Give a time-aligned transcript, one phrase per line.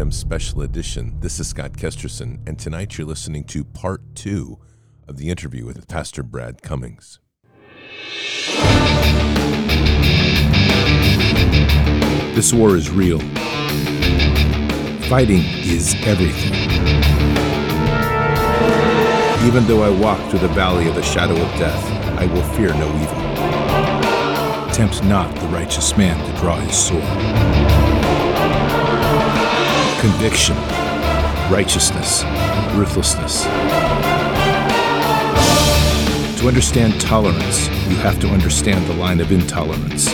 [0.00, 1.14] FM special edition.
[1.20, 4.58] This is Scott Kesterson, and tonight you're listening to part two
[5.06, 7.18] of the interview with Pastor Brad Cummings.
[12.34, 13.18] This war is real.
[15.10, 16.54] Fighting is everything.
[19.46, 21.84] Even though I walk through the valley of the shadow of death,
[22.18, 24.72] I will fear no evil.
[24.72, 27.89] Tempt not the righteous man to draw his sword.
[30.00, 30.56] Conviction,
[31.50, 32.24] righteousness,
[32.72, 33.44] ruthlessness.
[36.40, 40.06] To understand tolerance, you have to understand the line of intolerance.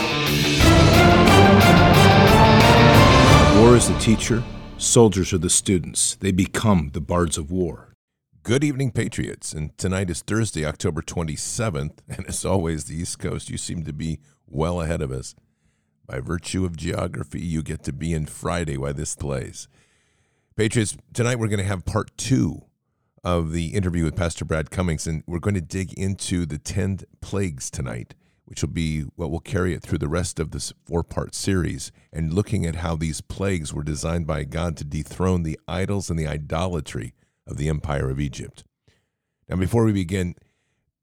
[3.61, 4.43] War is the teacher,
[4.77, 6.15] soldiers are the students.
[6.15, 7.93] They become the bards of war.
[8.43, 9.53] Good evening, Patriots.
[9.53, 11.99] And tonight is Thursday, October 27th.
[12.09, 15.33] And as always, the East Coast, you seem to be well ahead of us.
[16.07, 19.67] By virtue of geography, you get to be in Friday while this plays.
[20.57, 22.63] Patriots, tonight we're going to have part two
[23.23, 27.01] of the interview with Pastor Brad Cummings, and we're going to dig into the 10
[27.21, 28.15] plagues tonight
[28.47, 31.91] which will be what will carry it through the rest of this four part series,
[32.13, 36.17] and looking at how these plagues were designed by God to dethrone the idols and
[36.17, 37.13] the idolatry
[37.45, 38.63] of the empire of Egypt.
[39.49, 40.33] Now, before we begin,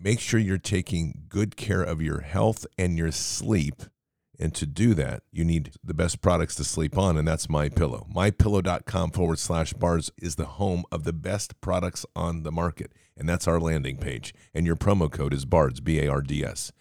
[0.00, 3.82] make sure you're taking good care of your health and your sleep.
[4.38, 7.68] And to do that, you need the best products to sleep on, and that's My
[7.68, 8.06] Pillow.
[8.14, 13.28] MyPillow.com forward slash bards is the home of the best products on the market, and
[13.28, 14.34] that's our landing page.
[14.52, 16.72] And your promo code is BARDS, B A R D S.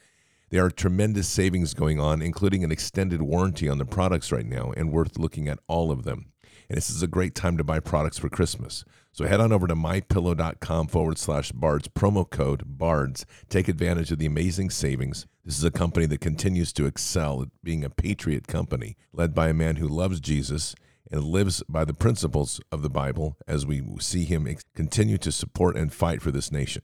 [0.50, 4.72] There are tremendous savings going on, including an extended warranty on the products right now,
[4.76, 6.32] and worth looking at all of them.
[6.70, 8.86] And this is a great time to buy products for Christmas.
[9.14, 13.28] So head on over to mypillow.com forward slash bards, promo code bards.
[13.48, 15.28] Take advantage of the amazing savings.
[15.46, 19.50] This is a company that continues to excel at being a patriot company, led by
[19.50, 20.74] a man who loves Jesus
[21.12, 25.78] and lives by the principles of the Bible as we see him continue to support
[25.78, 26.82] and fight for this nation.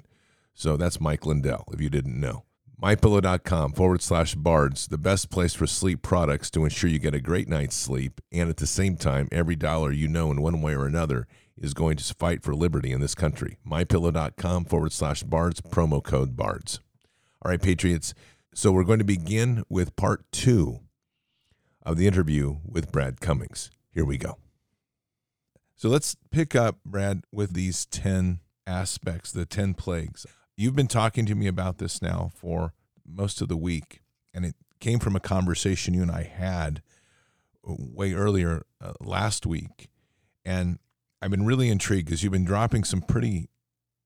[0.54, 2.44] So that's Mike Lindell, if you didn't know.
[2.80, 7.20] MyPillow.com forward slash bards, the best place for sleep products to ensure you get a
[7.20, 8.22] great night's sleep.
[8.32, 11.28] And at the same time, every dollar you know in one way or another
[11.60, 13.58] is going to fight for liberty in this country.
[13.68, 16.80] MyPillow.com forward slash bards, promo code bards.
[17.42, 18.14] All right, Patriots.
[18.54, 20.80] So we're going to begin with part two
[21.84, 23.70] of the interview with Brad Cummings.
[23.94, 24.38] Here we go.
[25.76, 30.26] So let's pick up, Brad, with these 10 aspects, the 10 plagues.
[30.58, 32.74] You've been talking to me about this now for
[33.08, 34.02] most of the week,
[34.34, 36.82] and it came from a conversation you and I had
[37.64, 39.90] way earlier uh, last week.
[40.44, 40.80] And
[41.22, 43.50] I've been really intrigued because you've been dropping some pretty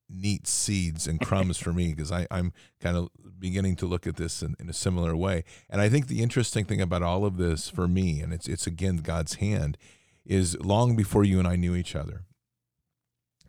[0.09, 3.09] neat seeds and crumbs for me because I'm kind of
[3.40, 5.43] beginning to look at this in, in, a similar way.
[5.70, 8.67] And I think the interesting thing about all of this for me, and it's it's
[8.67, 9.78] again God's hand,
[10.26, 12.23] is long before you and I knew each other.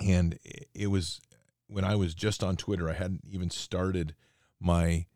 [0.00, 0.38] And
[0.74, 1.20] it was
[1.66, 4.14] when I was just on Twitter, I hadn't even started
[4.60, 5.06] my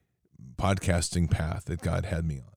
[0.57, 2.53] podcasting path that God had me on.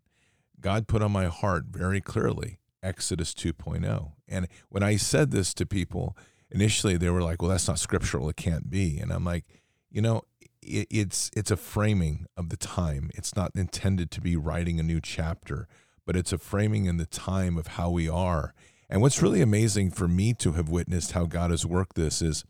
[0.60, 4.12] God put on my heart very clearly Exodus 2.0.
[4.28, 6.18] And when I said this to people,
[6.50, 8.30] initially they were like, well, that's not scriptural.
[8.30, 8.98] It can't be.
[8.98, 9.46] And I'm like,
[9.90, 10.24] you know,
[10.62, 13.10] it, it's it's a framing of the time.
[13.16, 15.68] It's not intended to be writing a new chapter,
[16.06, 18.54] but it's a framing in the time of how we are.
[18.90, 22.44] And what's really amazing for me to have witnessed how God has worked this is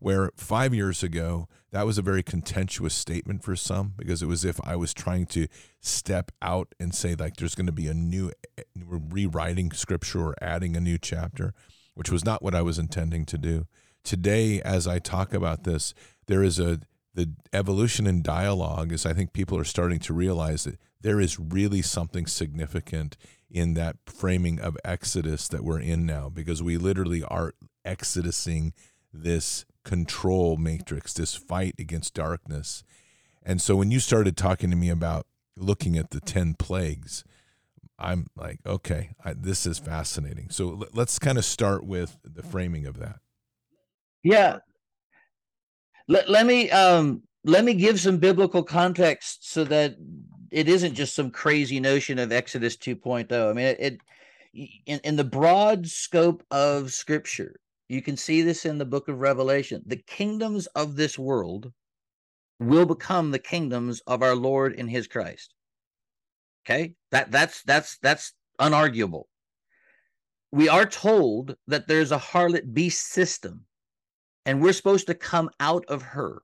[0.00, 4.44] where five years ago, that was a very contentious statement for some because it was
[4.44, 5.48] if I was trying to
[5.80, 8.30] step out and say, like, there's going to be a new
[8.76, 11.52] rewriting scripture or adding a new chapter,
[11.94, 13.66] which was not what I was intending to do.
[14.04, 15.94] Today, as I talk about this,
[16.28, 16.78] there is a
[17.12, 21.40] the evolution in dialogue is I think people are starting to realize that there is
[21.40, 23.16] really something significant
[23.50, 27.52] in that framing of Exodus that we're in now because we literally are
[27.84, 28.74] exodusing
[29.12, 32.82] this control matrix, this fight against darkness.
[33.42, 35.26] And so when you started talking to me about
[35.56, 37.24] looking at the 10 plagues,
[37.98, 40.50] I'm like, okay, I, this is fascinating.
[40.50, 43.20] So l- let's kind of start with the framing of that.
[44.22, 44.58] Yeah.
[46.08, 49.96] Let, let me um let me give some biblical context so that
[50.50, 53.50] it isn't just some crazy notion of Exodus 2.0.
[53.50, 54.00] I mean, it, it
[54.86, 57.56] in, in the broad scope of scripture,
[57.88, 59.82] you can see this in the book of Revelation.
[59.86, 61.72] The kingdoms of this world
[62.58, 65.54] will become the kingdoms of our Lord and his Christ.
[66.64, 66.94] Okay?
[67.10, 69.24] That that's that's that's unarguable.
[70.50, 73.66] We are told that there's a harlot beast system
[74.46, 76.42] and we're supposed to come out of her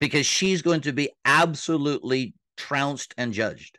[0.00, 3.78] because she's going to be absolutely trounced and judged.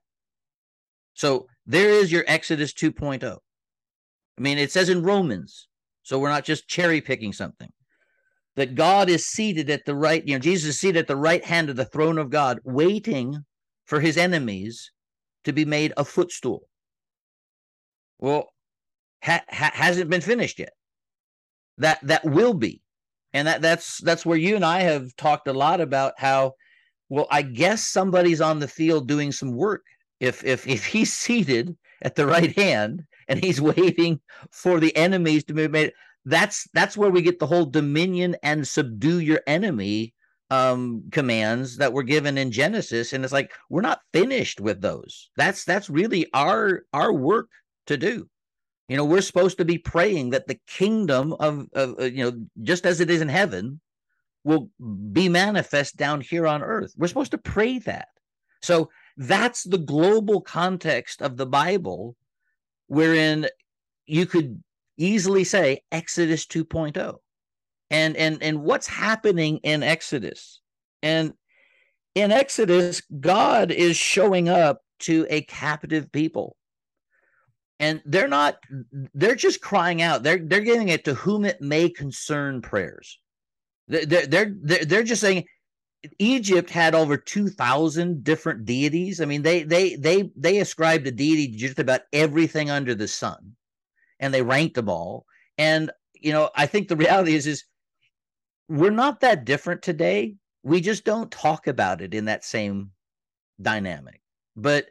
[1.13, 3.23] So there is your Exodus 2.0.
[3.23, 5.67] I mean, it says in Romans,
[6.07, 7.69] so we're not just cherry picking something.
[8.55, 11.43] That God is seated at the right, you know, Jesus is seated at the right
[11.43, 13.43] hand of the throne of God, waiting
[13.83, 14.89] for his enemies
[15.43, 16.61] to be made a footstool.
[18.19, 18.45] Well,
[19.21, 20.71] ha- ha- hasn't been finished yet.
[21.77, 22.81] That that will be,
[23.33, 26.53] and that that's that's where you and I have talked a lot about how.
[27.09, 29.83] Well, I guess somebody's on the field doing some work.
[30.21, 34.19] If if if he's seated at the right hand and he's waiting
[34.51, 35.93] for the enemies to be made,
[36.25, 40.13] that's that's where we get the whole dominion and subdue your enemy
[40.49, 45.29] um commands that were given in Genesis and it's like we're not finished with those
[45.35, 47.49] that's that's really our our work
[47.85, 48.29] to do
[48.87, 52.45] you know, we're supposed to be praying that the kingdom of, of uh, you know,
[52.63, 53.81] just as it is in heaven,
[54.43, 54.69] will
[55.11, 56.93] be manifest down here on earth.
[56.95, 58.07] We're supposed to pray that.
[58.61, 62.15] So that's the global context of the Bible,
[62.87, 63.47] wherein
[64.05, 64.61] you could
[64.97, 67.15] easily say Exodus 2.0.
[67.89, 70.59] And and and what's happening in Exodus?
[71.01, 71.33] And
[72.15, 76.57] in Exodus, God is showing up to a captive people
[77.79, 78.57] and they're not
[79.13, 83.19] they're just crying out they're they're giving it to whom it may concern prayers
[83.87, 85.45] they're they're they're, they're just saying
[86.19, 89.21] egypt had over 2000 different deities.
[89.21, 93.07] I mean they they they they ascribed a deity to just about everything under the
[93.07, 93.55] sun
[94.19, 95.25] and they ranked them all.
[95.57, 97.63] And you know i think the reality is is
[98.69, 100.35] we're not that different today.
[100.63, 102.91] We just don't talk about it in that same
[103.61, 104.21] dynamic.
[104.55, 104.87] But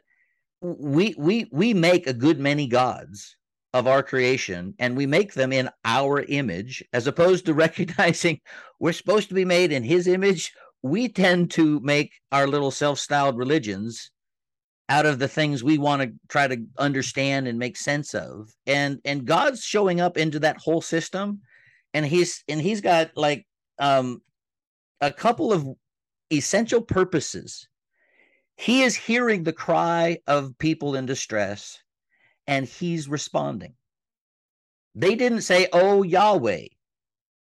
[0.61, 3.35] we we we make a good many gods
[3.73, 8.39] of our creation and we make them in our image as opposed to recognizing
[8.79, 10.53] we're supposed to be made in his image
[10.83, 14.11] we tend to make our little self-styled religions
[14.89, 18.53] out of the things we want to try to understand and make sense of.
[18.65, 21.41] And and god's showing up into that whole system
[21.93, 23.45] and he's and he's got like
[23.79, 24.21] um
[25.01, 25.67] a couple of
[26.31, 27.67] essential purposes.
[28.55, 31.79] He is hearing the cry of people in distress
[32.47, 33.73] and he's responding.
[34.95, 36.67] They didn't say, Oh, Yahweh,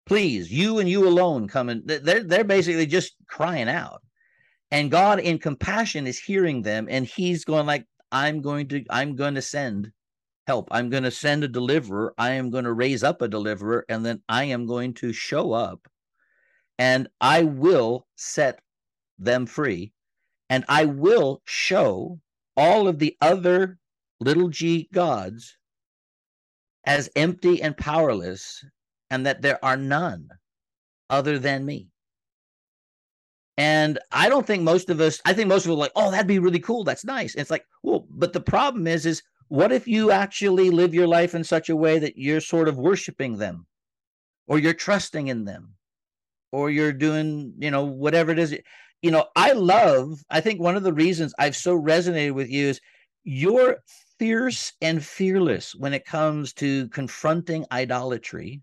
[0.05, 4.01] please, you and you alone come and they're, they're basically just crying out.
[4.71, 9.15] And God in compassion is hearing them and he's going like, I'm going to, I'm
[9.15, 9.91] going to send
[10.47, 10.67] help.
[10.71, 12.13] I'm going to send a deliverer.
[12.17, 15.53] I am going to raise up a deliverer and then I am going to show
[15.53, 15.87] up
[16.77, 18.59] and I will set
[19.19, 19.93] them free
[20.49, 22.19] and I will show
[22.57, 23.77] all of the other
[24.19, 25.57] little g gods
[26.85, 28.65] as empty and powerless,
[29.11, 30.29] and that there are none
[31.09, 31.89] other than me.
[33.57, 36.09] And I don't think most of us, I think most of us are like, oh,
[36.09, 36.83] that'd be really cool.
[36.83, 37.35] That's nice.
[37.35, 41.07] And it's like, well, but the problem is, is what if you actually live your
[41.07, 43.67] life in such a way that you're sort of worshiping them
[44.47, 45.73] or you're trusting in them
[46.53, 48.57] or you're doing, you know, whatever it is
[49.01, 52.67] you know, I love, I think one of the reasons I've so resonated with you
[52.67, 52.79] is
[53.23, 53.77] you're
[54.19, 58.61] fierce and fearless when it comes to confronting idolatry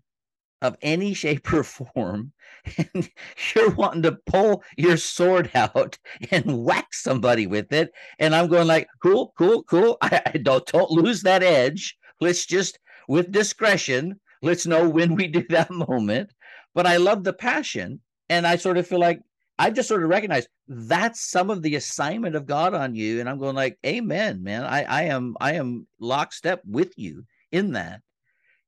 [0.61, 2.31] of any shape or form.
[2.77, 3.09] And
[3.55, 5.97] you're wanting to pull your sword out
[6.31, 7.91] and whack somebody with it.
[8.19, 9.97] And I'm going like, cool, cool, cool.
[10.01, 11.97] I, I don't, don't lose that edge.
[12.19, 16.33] Let's just, with discretion, let's know when we do that moment.
[16.75, 18.01] But I love the passion.
[18.29, 19.21] And I sort of feel like
[19.57, 23.19] I just sort of recognize that's some of the assignment of God on you.
[23.19, 24.63] And I'm going like, Amen, man.
[24.63, 28.01] I, I am I am lockstep with you in that.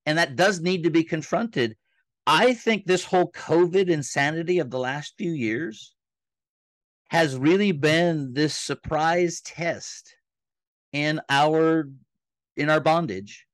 [0.06, 1.78] And that does need to be confronted.
[2.28, 5.96] I think this whole COVID insanity of the last few years
[7.10, 10.16] has really been this surprise test
[10.94, 11.90] in our
[12.56, 13.48] in our bondage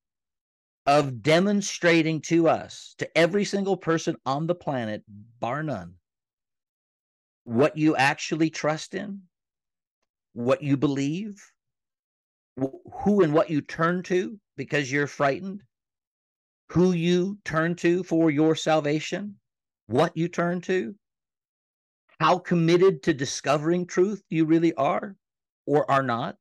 [0.85, 5.03] of demonstrating to us to every single person on the planet
[5.39, 5.95] bar none
[7.47, 9.21] what you actually trust in,
[10.33, 11.41] what you believe,
[12.57, 15.63] who and what you turn to because you're frightened,
[16.69, 19.35] who you turn to for your salvation,
[19.87, 20.95] what you turn to,
[22.19, 25.15] how committed to discovering truth you really are
[25.65, 26.35] or are not.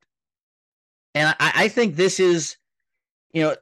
[1.15, 2.57] And I, I think this is,
[3.31, 3.55] you know,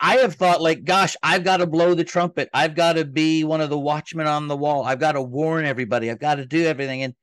[0.00, 2.50] I have thought like, gosh, I've got to blow the trumpet.
[2.52, 4.84] I've got to be one of the watchmen on the wall.
[4.84, 6.10] I've got to warn everybody.
[6.10, 7.02] I've got to do everything.
[7.02, 7.14] And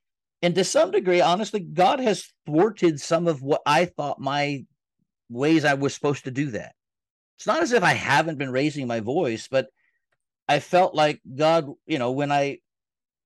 [0.42, 4.66] and to some degree, honestly, God has thwarted some of what I thought my
[5.30, 6.76] ways I was supposed to do that.
[7.38, 9.68] It's not as if I haven't been raising my voice, but
[10.48, 12.60] I felt like God, you know, when I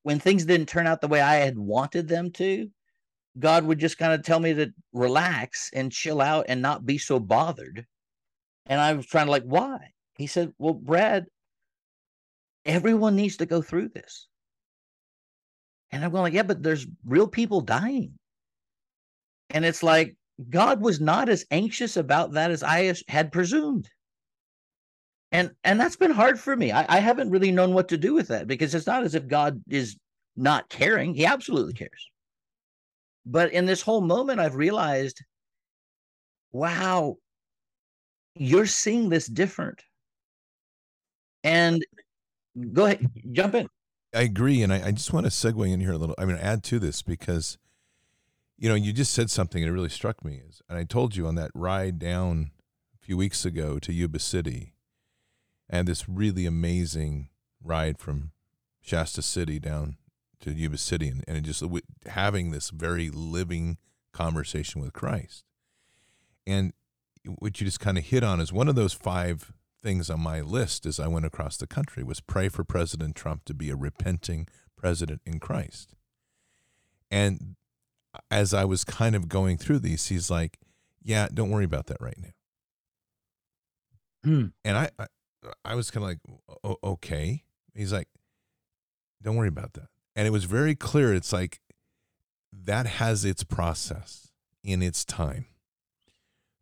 [0.03, 2.69] when things didn't turn out the way I had wanted them to,
[3.37, 6.97] God would just kind of tell me to relax and chill out and not be
[6.97, 7.85] so bothered
[8.69, 9.91] and I was trying to like, why?
[10.15, 11.25] He said, Well, Brad,
[12.65, 14.27] everyone needs to go through this.
[15.91, 18.13] And I'm going like, yeah, but there's real people dying.
[19.49, 20.15] And it's like
[20.51, 23.89] God was not as anxious about that as I had presumed.
[25.31, 26.71] And and that's been hard for me.
[26.71, 29.27] I, I haven't really known what to do with that because it's not as if
[29.27, 29.97] God is
[30.35, 31.13] not caring.
[31.13, 32.09] He absolutely cares.
[33.25, 35.21] But in this whole moment, I've realized,
[36.51, 37.17] wow,
[38.35, 39.83] you're seeing this different.
[41.43, 41.85] And
[42.73, 43.67] go ahead, jump in.
[44.15, 46.15] I agree, and I, I just want to segue in here a little.
[46.17, 47.59] I mean, add to this because,
[48.57, 50.41] you know, you just said something it really struck me.
[50.49, 52.51] Is and I told you on that ride down
[52.95, 54.73] a few weeks ago to Yuba City,
[55.69, 57.29] and this really amazing
[57.63, 58.31] ride from
[58.81, 59.97] Shasta City down
[60.41, 61.63] to Yuba City, and, and just
[62.05, 63.77] having this very living
[64.13, 65.43] conversation with Christ.
[66.47, 66.73] And
[67.25, 70.41] what you just kind of hit on is one of those five things on my
[70.41, 73.75] list as I went across the country was pray for President Trump to be a
[73.75, 75.93] repenting president in Christ.
[77.11, 77.55] And
[78.31, 80.57] as I was kind of going through these, he's like,
[81.01, 82.29] "Yeah, don't worry about that right now."
[84.23, 84.45] Hmm.
[84.65, 85.07] And I, I,
[85.63, 88.09] I was kind of like, "Okay." He's like,
[89.21, 91.13] "Don't worry about that." And it was very clear.
[91.13, 91.61] It's like
[92.51, 94.31] that has its process
[94.63, 95.45] in its time.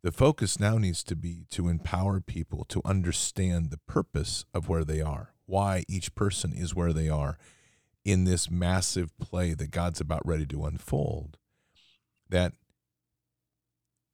[0.02, 4.84] The focus now needs to be to empower people to understand the purpose of where
[4.84, 7.36] they are, why each person is where they are
[8.04, 11.36] in this massive play that God's about ready to unfold.
[12.28, 12.52] That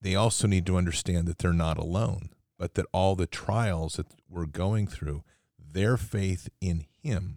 [0.01, 2.31] they also need to understand that they're not alone,
[2.65, 5.23] but that all the trials that we're going through,
[5.59, 7.37] their faith in Him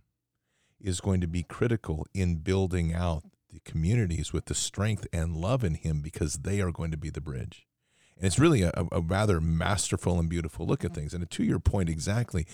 [0.80, 5.66] is going to be critical in building out the communities with the strength and love
[5.66, 7.68] in Him because they are going to be the bridge.
[8.16, 11.02] And it's really a, a rather masterful and beautiful look at mm-hmm.
[11.02, 11.14] things.
[11.14, 12.48] And to your point exactly,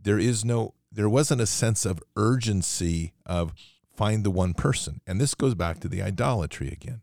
[0.00, 3.52] there is no, there wasn't a sense of urgency of
[3.96, 5.00] find the one person.
[5.08, 7.00] And this goes back to the idolatry again.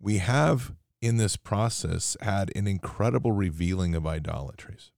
[0.00, 4.90] We have in this process had an incredible revealing of idolatries.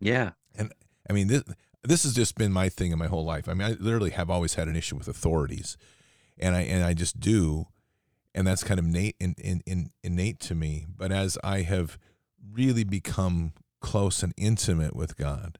[0.00, 0.32] Yeah.
[0.54, 0.72] And
[1.08, 1.42] I mean, this,
[1.82, 3.48] this has just been my thing in my whole life.
[3.48, 5.76] I mean, I literally have always had an issue with authorities,
[6.38, 7.68] and I and I just do
[8.34, 10.86] and that's kind of innate, in, in, in, innate to me.
[10.94, 11.98] But as I have
[12.52, 15.58] really become close and intimate with God,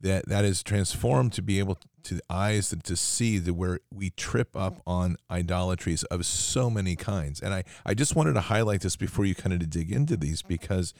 [0.00, 3.80] that that is transformed to be able to the eyes and to see that where
[3.92, 4.90] we trip up mm-hmm.
[4.90, 7.40] on idolatries of so many kinds.
[7.40, 10.40] And I, I just wanted to highlight this before you kind of dig into these
[10.40, 10.48] mm-hmm.
[10.48, 10.94] because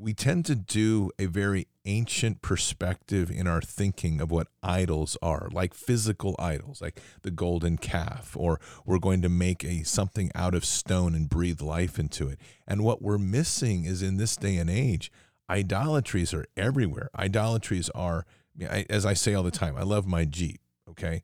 [0.00, 5.48] we tend to do a very ancient perspective in our thinking of what idols are
[5.52, 10.54] like physical idols like the golden calf or we're going to make a something out
[10.54, 12.38] of stone and breathe life into it.
[12.66, 15.10] And what we're missing is in this day and age
[15.50, 17.10] idolatries are everywhere.
[17.18, 18.26] Idolatries are
[18.60, 21.22] as i say all the time i love my jeep okay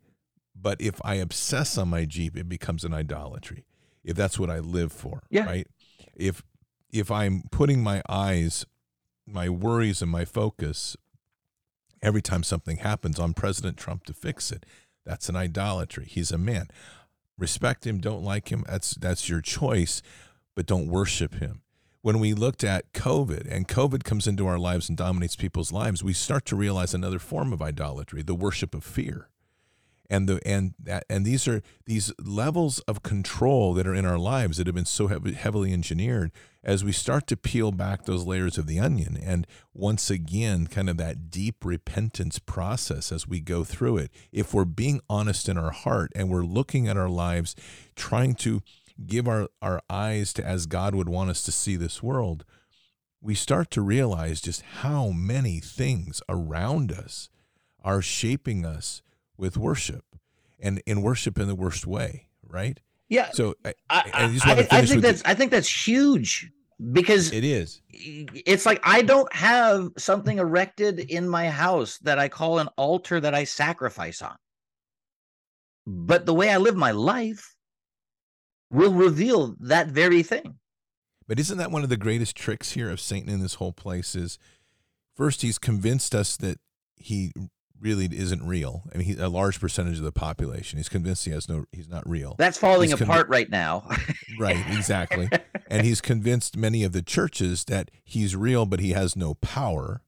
[0.54, 3.64] but if i obsess on my jeep it becomes an idolatry
[4.04, 5.44] if that's what i live for yeah.
[5.44, 5.66] right
[6.16, 6.42] if
[6.94, 8.64] if I'm putting my eyes,
[9.26, 10.96] my worries, and my focus
[12.00, 14.64] every time something happens on President Trump to fix it,
[15.04, 16.06] that's an idolatry.
[16.08, 16.68] He's a man.
[17.36, 18.64] Respect him, don't like him.
[18.68, 20.02] That's that's your choice,
[20.54, 21.62] but don't worship him.
[22.04, 26.04] When we looked at COVID and COVID comes into our lives and dominates people's lives,
[26.04, 29.30] we start to realize another form of idolatry, the worship of fear.
[30.10, 30.74] And the and
[31.08, 34.84] and these are these levels of control that are in our lives that have been
[34.84, 36.30] so heavily engineered
[36.62, 40.90] as we start to peel back those layers of the onion and once again kind
[40.90, 45.56] of that deep repentance process as we go through it if we're being honest in
[45.56, 47.56] our heart and we're looking at our lives
[47.96, 48.60] trying to
[49.06, 52.44] give our our eyes to as God would want us to see this world
[53.24, 57.30] we start to realize just how many things around us
[57.82, 59.02] are shaping us
[59.38, 60.04] with worship
[60.60, 62.80] and in worship in the worst way, right?
[63.08, 63.30] Yeah.
[63.32, 64.24] So I, I, I,
[64.70, 66.50] I think that's the, I think that's huge
[66.92, 67.80] because it is.
[67.90, 73.20] It's like I don't have something erected in my house that I call an altar
[73.20, 74.36] that I sacrifice on.
[75.86, 77.53] But the way I live my life
[78.70, 80.56] will reveal that very thing.
[81.26, 84.14] But isn't that one of the greatest tricks here of Satan in this whole place
[84.14, 84.38] is
[85.16, 86.58] first he's convinced us that
[86.96, 87.32] he
[87.80, 88.84] really isn't real.
[88.92, 90.78] I mean, he's a large percentage of the population.
[90.78, 92.34] He's convinced he has no, he's not real.
[92.38, 93.88] That's falling he's apart conv- right now.
[94.38, 95.28] right, exactly.
[95.68, 100.02] And he's convinced many of the churches that he's real, but he has no power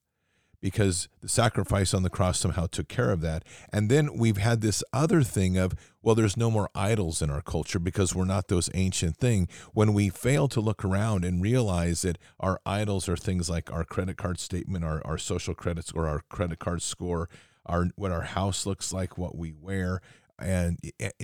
[0.67, 3.45] because the sacrifice on the cross somehow took care of that.
[3.73, 7.41] And then we've had this other thing of, well, there's no more idols in our
[7.41, 9.47] culture because we're not those ancient thing.
[9.75, 13.85] When we fail to look around and realize that our idols are things like our
[13.85, 17.29] credit card statement, our, our social credits or our credit card score,
[17.65, 20.01] our what our house looks like, what we wear,
[20.39, 20.79] and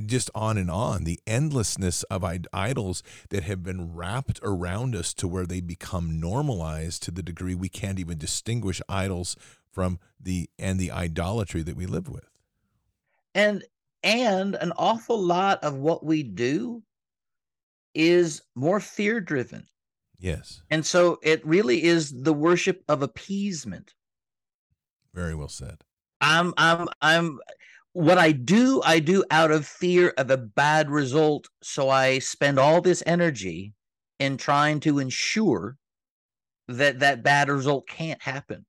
[0.07, 5.29] just on and on the endlessness of idols that have been wrapped around us to
[5.29, 9.37] where they become normalized to the degree we can't even distinguish idols
[9.71, 12.29] from the and the idolatry that we live with.
[13.35, 13.65] And
[14.03, 16.83] and an awful lot of what we do
[17.95, 19.67] is more fear driven
[20.19, 20.63] yes.
[20.71, 23.95] And so it really is the worship of appeasement.
[25.13, 25.85] Very well said.
[26.23, 27.41] I'm i'm i'm
[27.93, 31.49] what I do, I do out of fear of a bad result.
[31.63, 33.75] So I spend all this energy
[34.19, 35.77] in trying to ensure
[36.69, 38.65] that that bad result can't happen.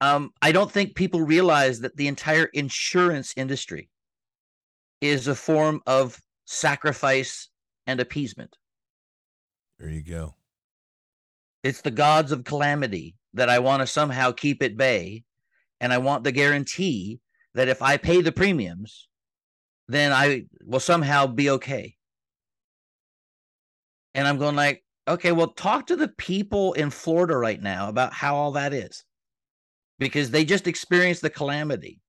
[0.00, 3.90] Um, I don't think people realize that the entire insurance industry
[5.02, 7.48] is a form of sacrifice
[7.86, 8.56] and appeasement.
[9.78, 10.34] There you go.
[11.62, 15.24] It's the gods of calamity that I want to somehow keep at bay.
[15.82, 17.20] And I want the guarantee
[17.54, 19.08] that if I pay the premiums,
[19.88, 21.96] then I will somehow be okay.
[24.14, 28.12] And I'm going like, okay, well, talk to the people in Florida right now about
[28.12, 29.04] how all that is,
[29.98, 32.00] because they just experienced the calamity.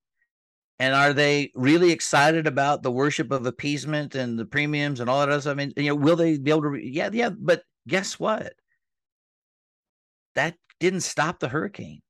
[0.80, 5.20] And are they really excited about the worship of appeasement and the premiums and all
[5.20, 5.52] that other stuff?
[5.52, 6.70] I mean, you know, will they be able to?
[6.70, 7.30] Re- yeah, yeah.
[7.30, 8.54] But guess what?
[10.34, 12.02] That didn't stop the hurricane.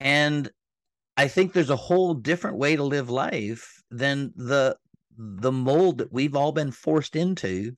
[0.00, 0.50] And
[1.18, 4.76] I think there's a whole different way to live life than the
[5.16, 7.72] the mold that we've all been forced into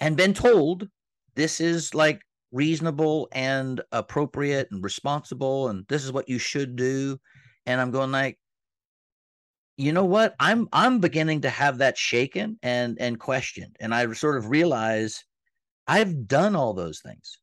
[0.00, 0.86] and been told
[1.34, 2.20] this is like
[2.52, 7.18] reasonable and appropriate and responsible and this is what you should do.
[7.64, 8.38] And i'm going like
[9.78, 10.34] you know what?
[10.38, 13.76] I'm i'm beginning to have that shaken and and questioned.
[13.80, 15.24] And i sort of realize
[15.88, 17.38] i've done all those things.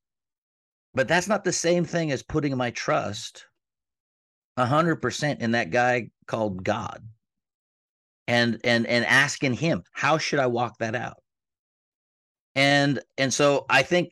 [0.94, 3.48] But that's not the same thing as putting my trust
[4.58, 7.04] a hundred percent in that guy called God
[8.28, 11.22] and and and asking him, how should I walk that out?
[12.56, 14.12] And and so I think,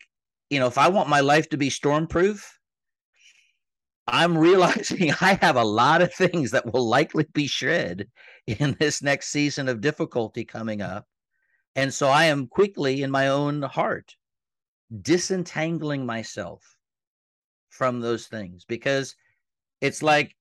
[0.50, 2.46] you know, if I want my life to be stormproof,
[4.08, 8.08] I'm realizing I have a lot of things that will likely be shred
[8.48, 11.06] in this next season of difficulty coming up.
[11.76, 14.16] And so I am quickly in my own heart
[15.02, 16.76] disentangling myself
[17.70, 19.16] from those things because
[19.82, 20.36] it's like,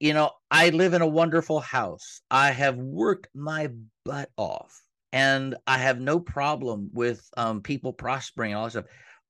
[0.00, 2.20] you know, I live in a wonderful house.
[2.30, 3.68] I have worked my
[4.04, 8.84] butt off and I have no problem with um, people prospering and all that stuff.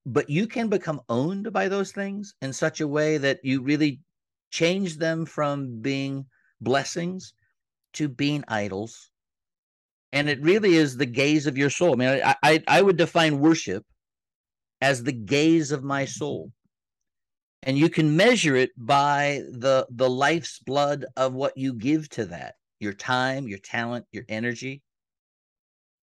[0.07, 4.01] But you can become owned by those things in such a way that you really
[4.51, 6.27] change them from being
[6.61, 7.35] blessings
[7.95, 9.11] to being idols.
[10.13, 11.93] And it really is the gaze of your soul.
[11.93, 13.85] I mean, I, I, I would define worship
[14.81, 16.53] as the gaze of my soul
[17.63, 22.25] and you can measure it by the the life's blood of what you give to
[22.27, 24.83] that your time your talent your energy.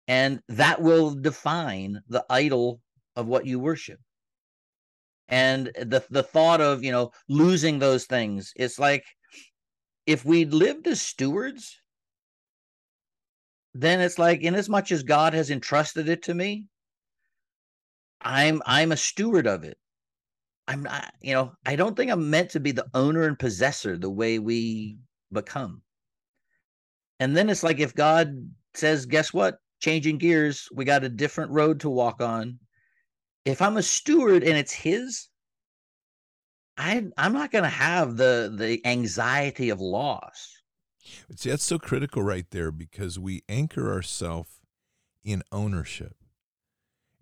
[0.08, 2.80] And that will define the idol
[3.14, 4.00] of what you worship.
[5.28, 9.04] And the the thought of you know losing those things it's like
[10.06, 11.80] if we lived as stewards
[13.74, 16.64] then it's like in as much as god has entrusted it to me
[18.20, 19.78] i'm i'm a steward of it
[20.70, 23.98] I'm not, you know, I don't think I'm meant to be the owner and possessor
[23.98, 24.98] the way we
[25.32, 25.82] become.
[27.18, 29.58] And then it's like if God says, guess what?
[29.80, 32.60] Changing gears, we got a different road to walk on.
[33.44, 35.28] If I'm a steward and it's his,
[36.78, 40.56] I I'm not gonna have the the anxiety of loss.
[41.34, 44.60] See, that's so critical right there because we anchor ourselves
[45.24, 46.19] in ownership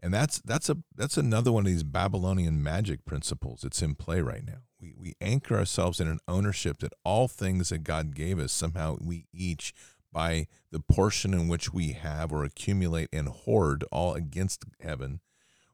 [0.00, 4.20] and that's that's a that's another one of these babylonian magic principles it's in play
[4.20, 4.62] right now.
[4.80, 8.96] We, we anchor ourselves in an ownership that all things that god gave us somehow
[9.00, 9.74] we each
[10.12, 15.20] by the portion in which we have or accumulate and hoard all against heaven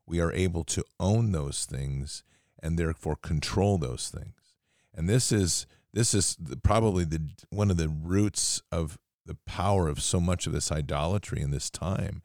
[0.06, 2.22] we are able to own those things
[2.62, 4.54] and therefore control those things.
[4.94, 9.88] And this is this is the, probably the one of the roots of the power
[9.88, 12.22] of so much of this idolatry in this time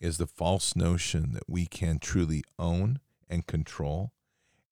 [0.00, 4.12] is the false notion that we can truly own and control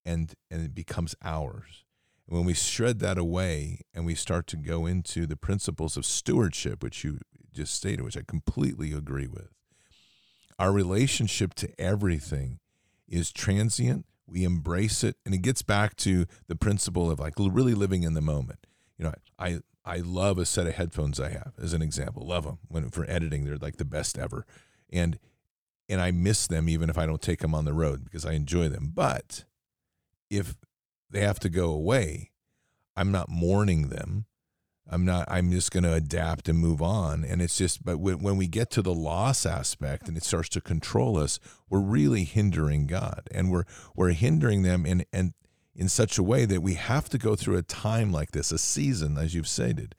[0.04, 1.84] and and it becomes ours.
[2.28, 6.04] And when we shred that away and we start to go into the principles of
[6.04, 7.18] stewardship, which you
[7.52, 9.48] just stated, which I completely agree with,
[10.58, 12.58] our relationship to everything
[13.08, 14.06] is transient.
[14.26, 18.14] we embrace it, and it gets back to the principle of like really living in
[18.14, 18.66] the moment.
[18.96, 22.26] You know, I I love a set of headphones I have as an example.
[22.26, 24.46] Love them when for editing, they're like the best ever,
[24.92, 25.18] and
[25.88, 28.32] and I miss them even if I don't take them on the road because I
[28.32, 28.92] enjoy them.
[28.94, 29.44] But
[30.30, 30.56] if
[31.10, 32.30] they have to go away,
[32.96, 34.26] I'm not mourning them.
[34.90, 37.24] I'm not, I'm just going to adapt and move on.
[37.24, 40.48] And it's just, but when, when we get to the loss aspect and it starts
[40.50, 41.38] to control us,
[41.70, 45.34] we're really hindering God and we're, we're hindering them in, and
[45.74, 48.58] in such a way that we have to go through a time like this, a
[48.58, 49.94] season, as you've stated,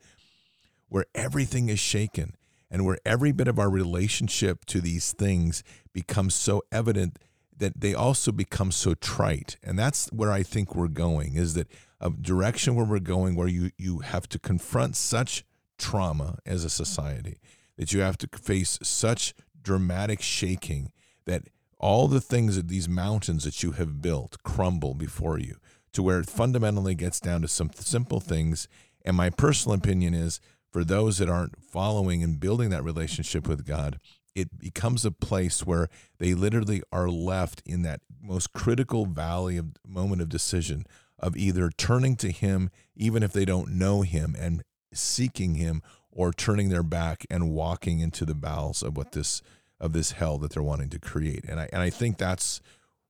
[0.88, 2.34] where everything is shaken
[2.74, 7.20] and where every bit of our relationship to these things becomes so evident
[7.56, 9.56] that they also become so trite.
[9.62, 11.68] And that's where I think we're going is that
[12.00, 15.44] a direction where we're going where you you have to confront such
[15.78, 17.38] trauma as a society
[17.76, 20.90] that you have to face such dramatic shaking
[21.26, 21.44] that
[21.78, 25.58] all the things that these mountains that you have built crumble before you
[25.92, 28.66] to where it fundamentally gets down to some simple things
[29.04, 30.40] and my personal opinion is
[30.74, 34.00] for those that aren't following and building that relationship with God
[34.34, 39.66] it becomes a place where they literally are left in that most critical valley of
[39.86, 40.84] moment of decision
[41.16, 46.32] of either turning to him even if they don't know him and seeking him or
[46.32, 49.42] turning their back and walking into the bowels of what this
[49.78, 51.44] of this hell that they're wanting to create.
[51.48, 52.60] And i and i think that's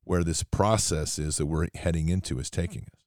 [0.05, 3.04] where this process is that we're heading into is taking us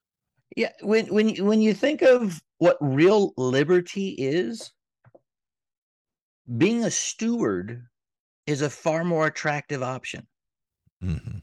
[0.58, 4.74] yeah when when when you think of what real liberty is
[6.58, 7.84] being a steward
[8.46, 10.26] is a far more attractive option.
[11.04, 11.39] Mm-hmm.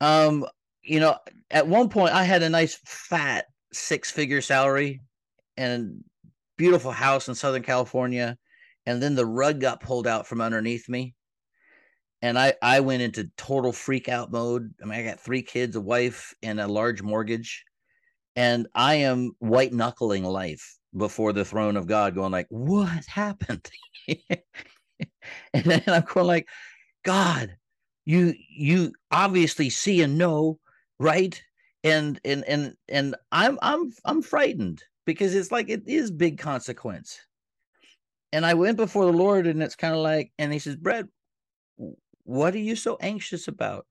[0.00, 0.46] Um,
[0.82, 1.16] you know,
[1.50, 5.00] at one point I had a nice fat six figure salary
[5.56, 8.36] and a beautiful house in Southern California.
[8.84, 11.14] And then the rug got pulled out from underneath me.
[12.22, 14.72] And I, I went into total freak out mode.
[14.82, 17.64] I mean, I got three kids, a wife, and a large mortgage.
[18.36, 23.68] And I am white knuckling life before the throne of God, going like, what happened?
[24.08, 26.48] and then I'm going like,
[27.04, 27.56] God,
[28.04, 30.58] you you obviously see and know,
[31.00, 31.42] right?
[31.82, 37.18] And and and and I'm I'm I'm frightened because it's like it is big consequence.
[38.32, 41.06] And I went before the Lord, and it's kind of like, and He says, Brett,
[42.24, 43.86] what are you so anxious about?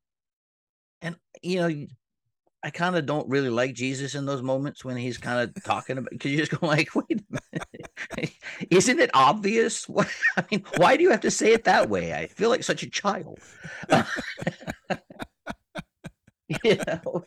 [1.02, 1.88] And you know,
[2.66, 6.00] I kind of don't really like Jesus in those moments when he's kind of talking
[6.00, 8.34] about because you just go like, wait a minute,
[8.72, 9.88] isn't it obvious?
[9.96, 12.12] What I mean, why do you have to say it that way?
[12.16, 13.38] I feel like such a child.
[16.64, 17.24] you know,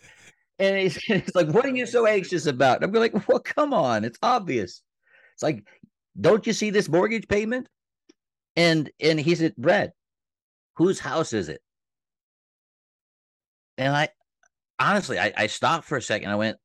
[0.58, 4.04] and he's, he's like, "What are you so anxious about?" I'm like, "Well, come on,
[4.04, 4.82] it's obvious."
[5.34, 5.64] It's like,
[6.20, 7.68] don't you see this mortgage payment?
[8.56, 9.92] And and he said, "Brett,
[10.74, 11.60] whose house is it?"
[13.76, 14.08] And I
[14.78, 16.30] honestly, I, I stopped for a second.
[16.30, 16.58] I went,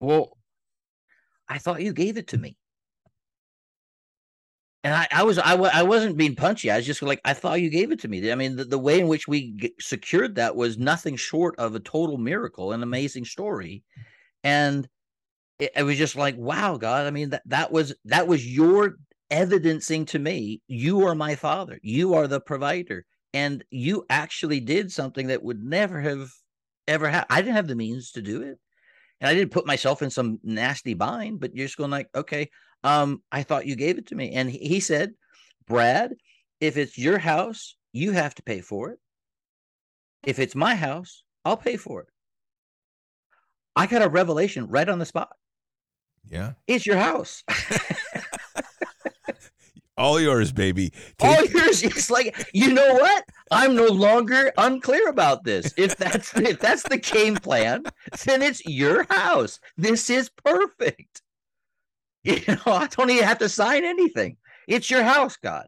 [0.00, 0.36] well,
[1.48, 2.56] I thought you gave it to me.
[4.84, 6.68] And I, I was I, I wasn't being punchy.
[6.70, 8.32] I was just like I thought you gave it to me.
[8.32, 11.76] I mean, the, the way in which we get, secured that was nothing short of
[11.76, 13.84] a total miracle, an amazing story,
[14.42, 14.88] and
[15.60, 17.06] it, it was just like wow, God.
[17.06, 18.96] I mean that that was that was your
[19.30, 24.90] evidencing to me you are my father, you are the provider, and you actually did
[24.90, 26.28] something that would never have
[26.88, 27.26] ever had.
[27.30, 28.58] I didn't have the means to do it.
[29.20, 32.50] And I didn't put myself in some nasty bind, but you're just going like, okay,
[32.82, 34.32] um, I thought you gave it to me.
[34.32, 35.12] And he, he said,
[35.66, 36.14] Brad,
[36.60, 38.98] if it's your house, you have to pay for it.
[40.24, 42.08] If it's my house, I'll pay for it.
[43.74, 45.30] I got a revelation right on the spot.
[46.28, 46.52] Yeah.
[46.66, 47.42] It's your house.
[49.96, 50.90] All yours, baby.
[51.18, 51.82] Take- All yours.
[51.84, 53.24] It's like you know what?
[53.50, 55.72] I'm no longer unclear about this.
[55.76, 57.84] If that's if that's the game plan,
[58.24, 59.60] then it's your house.
[59.76, 61.22] This is perfect.
[62.24, 64.36] You know, I don't even have to sign anything.
[64.68, 65.66] It's your house, God.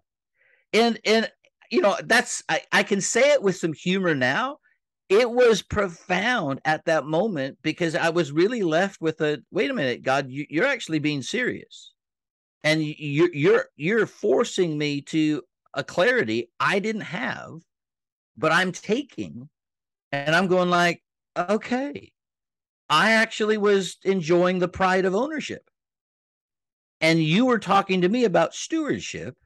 [0.73, 1.31] And and
[1.71, 4.59] you know, that's I, I can say it with some humor now.
[5.09, 9.75] It was profound at that moment because I was really left with a wait a
[9.75, 11.94] minute, God, you, you're actually being serious
[12.65, 15.43] and you're you're you're forcing me to
[15.75, 17.61] a clarity I didn't have,
[18.37, 19.49] but I'm taking,
[20.11, 21.03] and I'm going like,
[21.37, 22.13] okay,
[22.89, 25.69] I actually was enjoying the pride of ownership,
[27.03, 29.37] and you were talking to me about stewardship,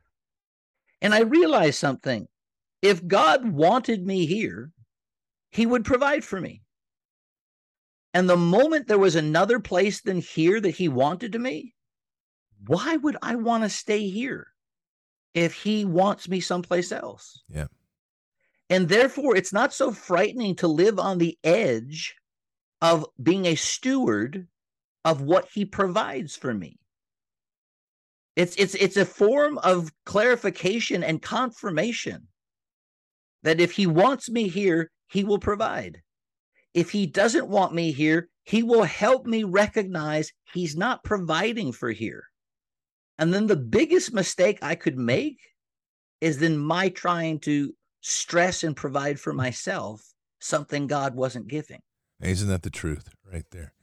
[1.02, 2.28] and I realized something.
[2.80, 4.70] If God wanted me here,
[5.50, 6.62] He would provide for me.
[8.14, 11.74] And the moment there was another place than here that He wanted to me,
[12.66, 14.48] why would I want to stay here
[15.34, 17.42] if he wants me someplace else?
[17.48, 17.66] Yeah.
[18.70, 22.14] And therefore, it's not so frightening to live on the edge
[22.82, 24.46] of being a steward
[25.04, 26.78] of what he provides for me.
[28.36, 32.28] It's it's it's a form of clarification and confirmation
[33.42, 36.02] that if he wants me here, he will provide.
[36.74, 41.90] If he doesn't want me here, he will help me recognize he's not providing for
[41.90, 42.24] here.
[43.18, 45.38] And then the biggest mistake I could make
[46.20, 50.02] is then my trying to stress and provide for myself
[50.40, 51.80] something God wasn't giving.
[52.20, 53.74] Isn't that the truth right there?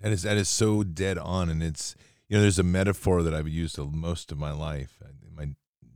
[0.00, 1.94] That is that is so dead on, and it's
[2.28, 5.00] you know there's a metaphor that I've used most of my life.
[5.34, 5.50] My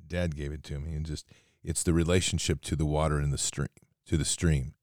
[0.07, 1.27] dad gave it to me, and just
[1.65, 3.69] it's the relationship to the water in the stream,
[4.07, 4.75] to the stream,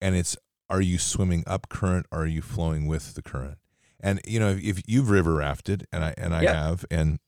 [0.00, 0.36] and it's
[0.68, 3.58] are you swimming up current or are you flowing with the current?
[4.02, 6.54] And you know if, if you've river rafted, and I and I yep.
[6.54, 7.18] have, and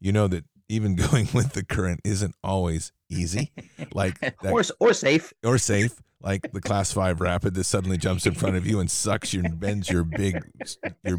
[0.00, 3.52] you know that even going with the current isn't always easy,
[3.92, 8.26] like that, or or safe or safe like the class five rapid that suddenly jumps
[8.26, 10.42] in front of you and sucks your bends your big
[11.02, 11.18] your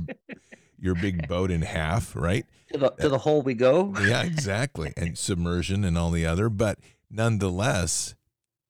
[0.82, 2.46] your big boat in half, right?
[2.74, 3.94] To the to uh, the hole we go.
[4.02, 4.94] yeah, exactly.
[4.98, 8.16] And submersion and all the other, but nonetheless,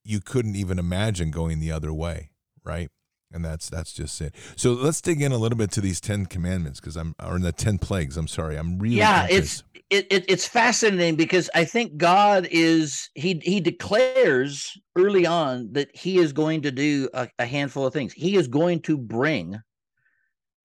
[0.03, 2.31] you couldn't even imagine going the other way,
[2.63, 2.89] right?
[3.33, 4.35] And that's that's just it.
[4.55, 7.43] So let's dig in a little bit to these ten commandments because I'm or in
[7.43, 8.17] the ten plagues.
[8.17, 9.27] I'm sorry, I'm really yeah.
[9.29, 15.71] It's it, it, it's fascinating because I think God is he he declares early on
[15.73, 18.13] that he is going to do a, a handful of things.
[18.13, 19.61] He is going to bring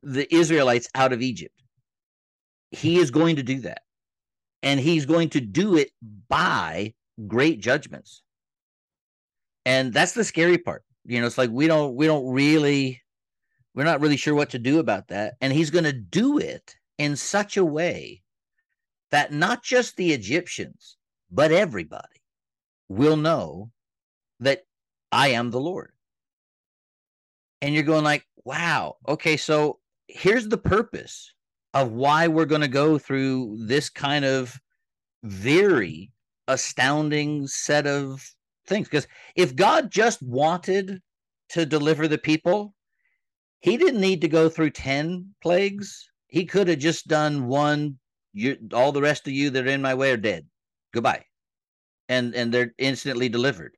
[0.03, 1.55] the Israelites out of Egypt.
[2.71, 3.83] He is going to do that,
[4.63, 5.91] and he's going to do it
[6.29, 6.95] by
[7.27, 8.23] great judgments.
[9.65, 13.03] And that's the scary part you know, it's like we don't we don't really
[13.75, 15.35] we're not really sure what to do about that.
[15.41, 18.23] And he's going to do it in such a way
[19.11, 20.97] that not just the Egyptians,
[21.31, 22.23] but everybody
[22.89, 23.71] will know
[24.41, 24.63] that
[25.13, 25.93] I am the Lord.
[27.61, 31.33] And you're going like, wow, okay, so here's the purpose
[31.75, 34.59] of why we're going to go through this kind of
[35.23, 36.13] very
[36.49, 38.36] astounding set of
[38.67, 38.89] things.
[38.89, 41.01] Because if God just wanted
[41.51, 42.75] to deliver the people,
[43.61, 46.11] he didn't need to go through 10 plagues.
[46.29, 47.99] He could have just done one.
[48.33, 50.47] You, all the rest of you that are in my way are dead.
[50.93, 51.25] Goodbye.
[52.09, 53.77] And, and they're instantly delivered.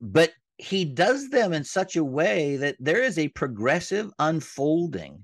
[0.00, 5.22] But he does them in such a way that there is a progressive unfolding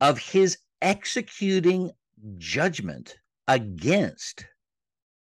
[0.00, 1.90] of his executing
[2.38, 3.16] judgment
[3.48, 4.46] against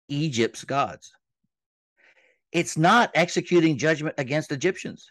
[0.08, 1.12] Egypt's gods
[2.52, 5.10] it's not executing judgment against Egyptians.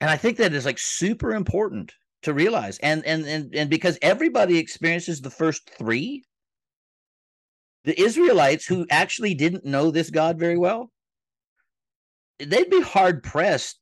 [0.00, 2.78] And I think that is like super important to realize.
[2.78, 6.24] And and and and because everybody experiences the first 3,
[7.84, 10.90] the Israelites who actually didn't know this God very well,
[12.38, 13.78] they'd be hard pressed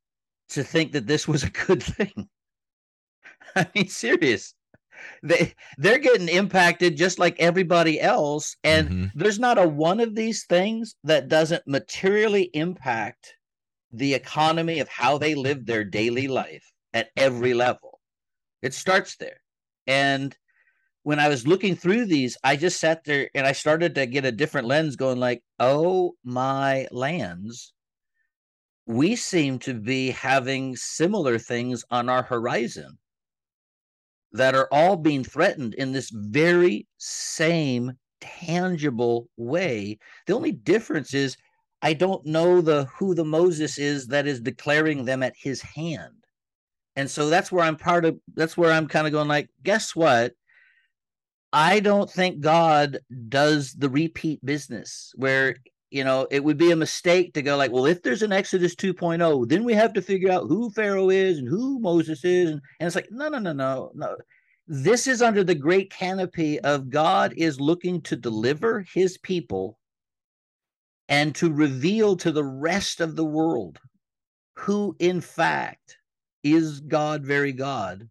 [0.50, 2.28] to think that this was a good thing.
[3.56, 4.54] I mean, serious
[5.22, 8.56] they they're getting impacted just like everybody else.
[8.64, 9.06] And mm-hmm.
[9.14, 13.34] there's not a one of these things that doesn't materially impact
[13.92, 18.00] the economy of how they live their daily life at every level.
[18.62, 19.40] It starts there.
[19.86, 20.36] And
[21.02, 24.24] when i was looking through these i just sat there and i started to get
[24.24, 27.72] a different lens going like oh my lands
[28.86, 32.98] we seem to be having similar things on our horizon
[34.32, 39.98] that are all being threatened in this very same tangible way.
[40.26, 41.36] The only difference is
[41.82, 46.14] I don't know the who the Moses is that is declaring them at his hand.
[46.94, 49.96] And so that's where I'm part of that's where I'm kind of going like guess
[49.96, 50.34] what?
[51.52, 55.56] I don't think God does the repeat business where
[55.92, 58.74] you know, it would be a mistake to go like, well, if there's an Exodus
[58.74, 62.50] 2.0, then we have to figure out who Pharaoh is and who Moses is.
[62.50, 64.16] And, and it's like, no, no, no, no, no.
[64.66, 69.78] This is under the great canopy of God is looking to deliver his people
[71.10, 73.78] and to reveal to the rest of the world
[74.56, 75.98] who, in fact,
[76.42, 78.08] is God, very God.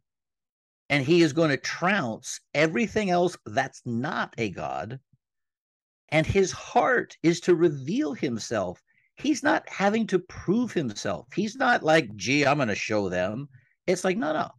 [0.90, 5.00] And he is going to trounce everything else that's not a God
[6.12, 8.82] and his heart is to reveal himself.
[9.16, 11.28] He's not having to prove himself.
[11.34, 13.48] He's not like, gee, I'm going to show them.
[13.88, 14.50] It's like, no, no.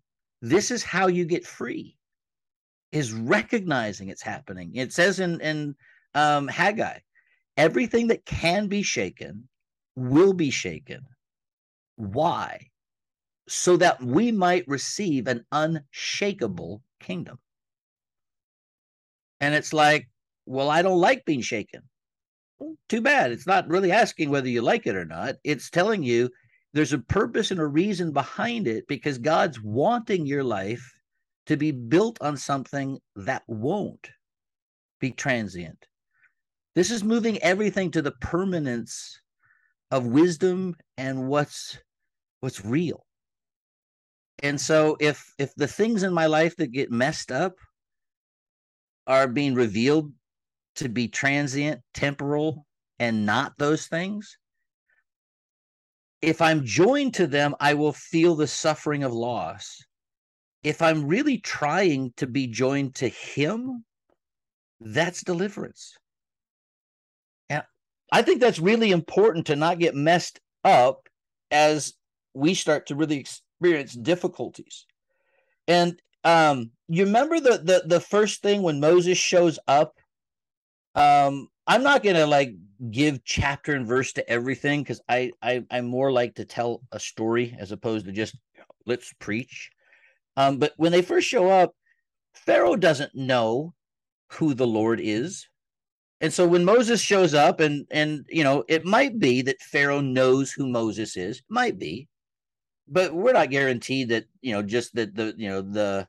[0.40, 1.96] This is how you get free.
[2.90, 4.72] Is recognizing it's happening.
[4.74, 5.74] It says in in
[6.14, 6.98] um, Haggai,
[7.56, 9.48] everything that can be shaken
[9.96, 11.06] will be shaken.
[11.96, 12.68] Why?
[13.48, 17.38] So that we might receive an unshakable kingdom.
[19.40, 20.08] And it's like,
[20.46, 21.82] well, I don't like being shaken.
[22.88, 23.32] Too bad.
[23.32, 25.36] It's not really asking whether you like it or not.
[25.44, 26.30] It's telling you
[26.72, 30.92] there's a purpose and a reason behind it because God's wanting your life
[31.46, 34.10] to be built on something that won't
[35.00, 35.86] be transient.
[36.74, 39.20] This is moving everything to the permanence
[39.90, 41.78] of wisdom and what's
[42.40, 43.04] what's real.
[44.42, 47.54] And so if if the things in my life that get messed up
[49.06, 50.12] are being revealed
[50.76, 52.66] to be transient, temporal,
[52.98, 54.38] and not those things,
[56.22, 59.84] if I'm joined to them, I will feel the suffering of loss.
[60.62, 63.84] If I'm really trying to be joined to Him,
[64.80, 65.94] that's deliverance.
[67.50, 67.64] And
[68.12, 71.08] I think that's really important to not get messed up
[71.50, 71.94] as
[72.34, 74.86] we start to really experience difficulties.
[75.66, 79.96] And um, you remember the the the first thing when Moses shows up?
[80.94, 82.54] Um, I'm not gonna like
[82.90, 87.00] give chapter and verse to everything because I, I I more like to tell a
[87.00, 88.36] story as opposed to just
[88.86, 89.70] let's preach.
[90.36, 91.74] Um, but when they first show up,
[92.34, 93.74] Pharaoh doesn't know
[94.32, 95.46] who the Lord is.
[96.20, 100.00] And so when Moses shows up, and and you know, it might be that Pharaoh
[100.00, 102.08] knows who Moses is, might be,
[102.86, 106.06] but we're not guaranteed that you know just that the you know the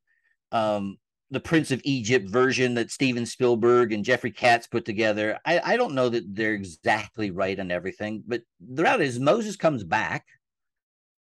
[0.52, 0.98] um
[1.34, 5.40] the Prince of Egypt version that Steven Spielberg and Jeffrey Katz put together.
[5.46, 9.56] I, I don't know that they're exactly right on everything, but the reality is Moses
[9.56, 10.28] comes back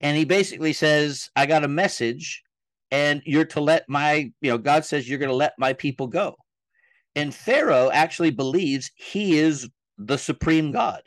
[0.01, 2.43] and he basically says, I got a message
[2.91, 6.09] and you're to let my, you know, God says you're going to let my people
[6.09, 6.35] go.
[7.15, 11.03] And Pharaoh actually believes he is the supreme God.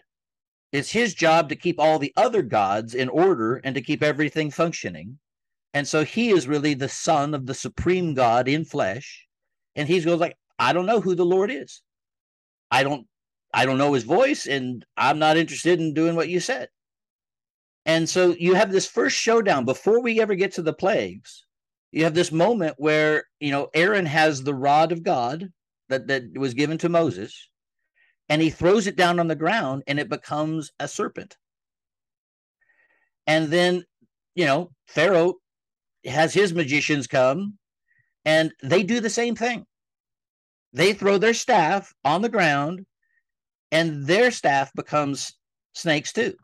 [0.71, 4.51] It's his job to keep all the other gods in order and to keep everything
[4.51, 5.19] functioning.
[5.75, 9.27] And so he is really the son of the supreme God in flesh.
[9.75, 11.81] And he's goes like, I don't know who the Lord is.
[12.71, 13.05] I don't
[13.53, 16.69] I don't know his voice, and I'm not interested in doing what you said.
[17.85, 21.45] And so you have this first showdown before we ever get to the plagues.
[21.91, 25.49] You have this moment where you know Aaron has the rod of God
[25.89, 27.49] that, that was given to Moses,
[28.29, 31.35] and he throws it down on the ground and it becomes a serpent.
[33.27, 33.83] And then,
[34.35, 35.35] you know, Pharaoh
[36.07, 37.57] has his magicians come
[38.25, 39.65] and they do the same thing.
[40.73, 42.85] They throw their staff on the ground
[43.71, 45.33] and their staff becomes
[45.73, 46.35] snakes too.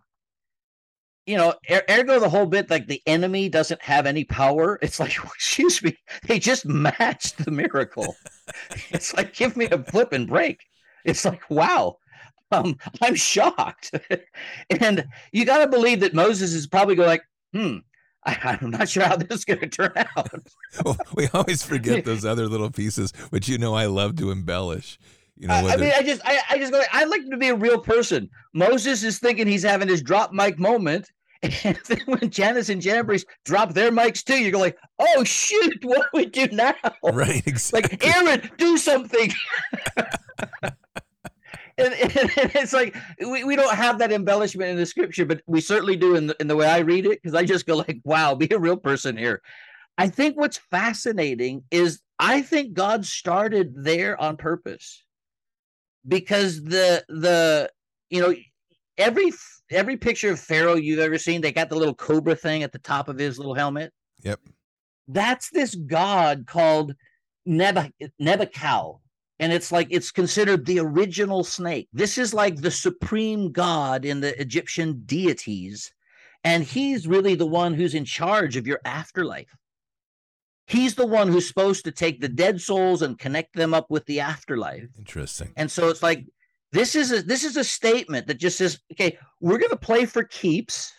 [1.25, 4.79] You know, er- ergo the whole bit like the enemy doesn't have any power.
[4.81, 5.97] It's like, excuse me,
[6.27, 8.15] they just matched the miracle.
[8.89, 10.61] it's like, give me a flip and break.
[11.03, 11.97] It's like, wow,
[12.51, 13.91] um, I'm shocked.
[14.69, 17.77] and you got to believe that Moses is probably going like, hmm,
[18.25, 20.29] I, am not sure how this is going to turn out.
[20.85, 24.99] well, we always forget those other little pieces, which you know I love to embellish.
[25.37, 26.81] You know, I, I mean, I just, I, I just go.
[26.91, 28.29] I like to be a real person.
[28.53, 31.09] Moses is thinking he's having his drop mic moment,
[31.41, 35.83] and then when Jannes and Jambres drop their mics too, you go like, "Oh shoot,
[35.83, 37.97] what do we do now?" Right, exactly.
[37.97, 39.31] Like Aaron, do something.
[41.81, 45.41] And, and, and, it's like we, we don't have that embellishment in the scripture, but
[45.47, 47.77] we certainly do in the, in the way I read it because I just go
[47.77, 49.41] like, wow, be a real person here.
[49.97, 55.03] I think what's fascinating is I think God started there on purpose
[56.07, 57.69] because the the
[58.09, 58.33] you know
[58.97, 59.31] every
[59.69, 62.79] every picture of Pharaoh you've ever seen, they got the little cobra thing at the
[62.79, 63.93] top of his little helmet.
[64.23, 64.39] Yep.
[65.07, 66.95] That's this god called
[67.45, 68.99] Nebuchadnezzar
[69.41, 71.89] and it's like it's considered the original snake.
[71.91, 75.91] This is like the supreme god in the Egyptian deities,
[76.43, 79.53] and he's really the one who's in charge of your afterlife.
[80.67, 84.05] He's the one who's supposed to take the dead souls and connect them up with
[84.05, 84.87] the afterlife.
[84.97, 85.51] Interesting.
[85.57, 86.25] And so it's like
[86.71, 90.05] this is a this is a statement that just says, okay, we're going to play
[90.05, 90.93] for keeps.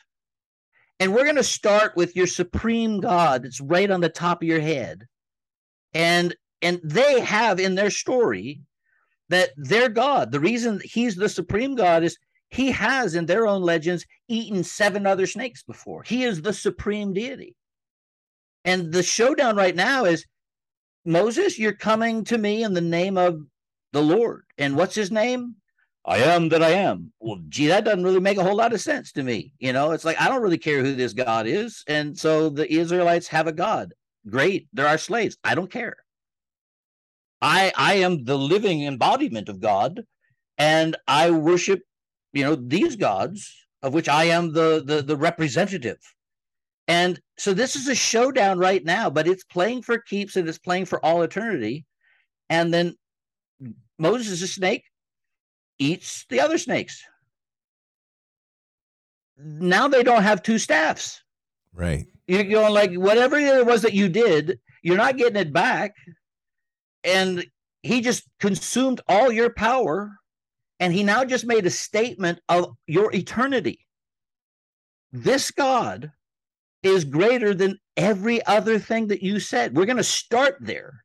[1.01, 4.47] And we're going to start with your supreme God that's right on the top of
[4.47, 5.07] your head.
[5.95, 8.61] And and they have in their story
[9.29, 12.17] that their God, the reason he's the supreme God is
[12.49, 16.03] he has in their own legends eaten seven other snakes before.
[16.03, 17.57] He is the supreme deity.
[18.65, 20.27] And the showdown right now is
[21.05, 23.41] Moses, you're coming to me in the name of
[23.93, 24.45] the Lord.
[24.59, 25.57] And what's his name?
[26.05, 27.13] I am that I am.
[27.21, 29.53] Well, gee, that doesn't really make a whole lot of sense to me.
[29.59, 31.85] You know, it's like I don't really care who this God is.
[31.87, 33.95] And so the Israelites have a God.
[34.29, 34.69] Great.
[34.73, 35.37] They're our slaves.
[35.45, 35.97] I don't care.
[37.43, 40.03] I I am the living embodiment of God,
[40.57, 41.83] and I worship,
[42.33, 45.99] you know, these gods of which I am the the, the representative.
[46.89, 50.59] And so this is a showdown right now, but it's playing for keeps and it's
[50.59, 51.85] playing for all eternity.
[52.51, 52.97] And then
[53.99, 54.85] Moses, a snake,
[55.79, 57.03] eats the other snakes.
[59.39, 61.23] now they don't have two staffs.
[61.73, 62.07] Right.
[62.27, 65.95] You're going like whatever it was that you did, you're not getting it back.
[67.05, 67.45] And
[67.83, 70.17] he just consumed all your power.
[70.81, 73.87] And he now just made a statement of your eternity.
[75.13, 76.13] This God
[76.83, 79.77] is greater than every other thing that you said.
[79.77, 81.05] We're going to start there.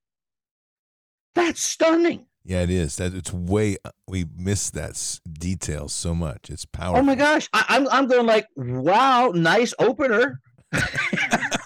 [1.35, 2.25] That's stunning.
[2.43, 2.95] Yeah, it is.
[2.95, 6.49] That it's way uh, we miss that detail so much.
[6.49, 7.01] It's powerful.
[7.01, 10.39] Oh my gosh, I, I'm I'm going like, wow, nice opener.
[10.71, 11.59] I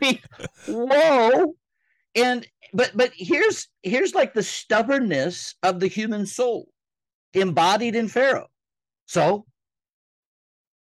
[0.00, 0.18] mean,
[0.66, 1.54] whoa,
[2.16, 6.68] and but but here's here's like the stubbornness of the human soul,
[7.32, 8.48] embodied in Pharaoh.
[9.06, 9.46] So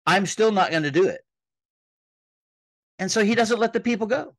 [0.07, 1.21] I'm still not going to do it,
[2.99, 4.35] and so he doesn't let the people go.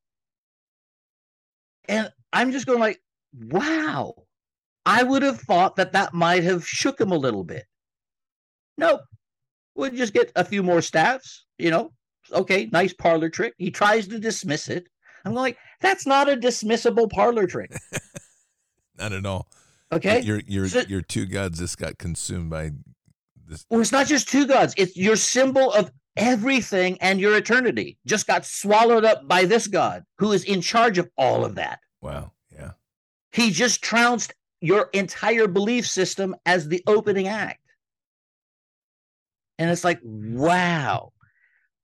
[1.88, 3.00] And I'm just going like,
[3.34, 4.14] wow.
[4.86, 7.66] I would have thought that that might have shook him a little bit.
[8.78, 9.02] Nope.
[9.76, 11.92] We'll just get a few more staffs, you know.
[12.32, 13.54] Okay, nice parlor trick.
[13.58, 14.88] He tries to dismiss it.
[15.26, 17.72] I'm like, that's not a dismissible parlor trick.
[18.98, 19.48] Not at all.
[19.92, 20.22] Okay.
[20.22, 22.72] Your your So- your two gods just got consumed by
[23.46, 23.66] this.
[23.70, 28.26] Well, it's not just two gods, it's your symbol of everything and your eternity just
[28.26, 31.80] got swallowed up by this God who is in charge of all of that.
[32.02, 32.32] Wow.
[32.52, 32.72] Yeah.
[33.32, 37.60] He just trounced your entire belief system as the opening act.
[39.60, 41.12] And it's like, wow.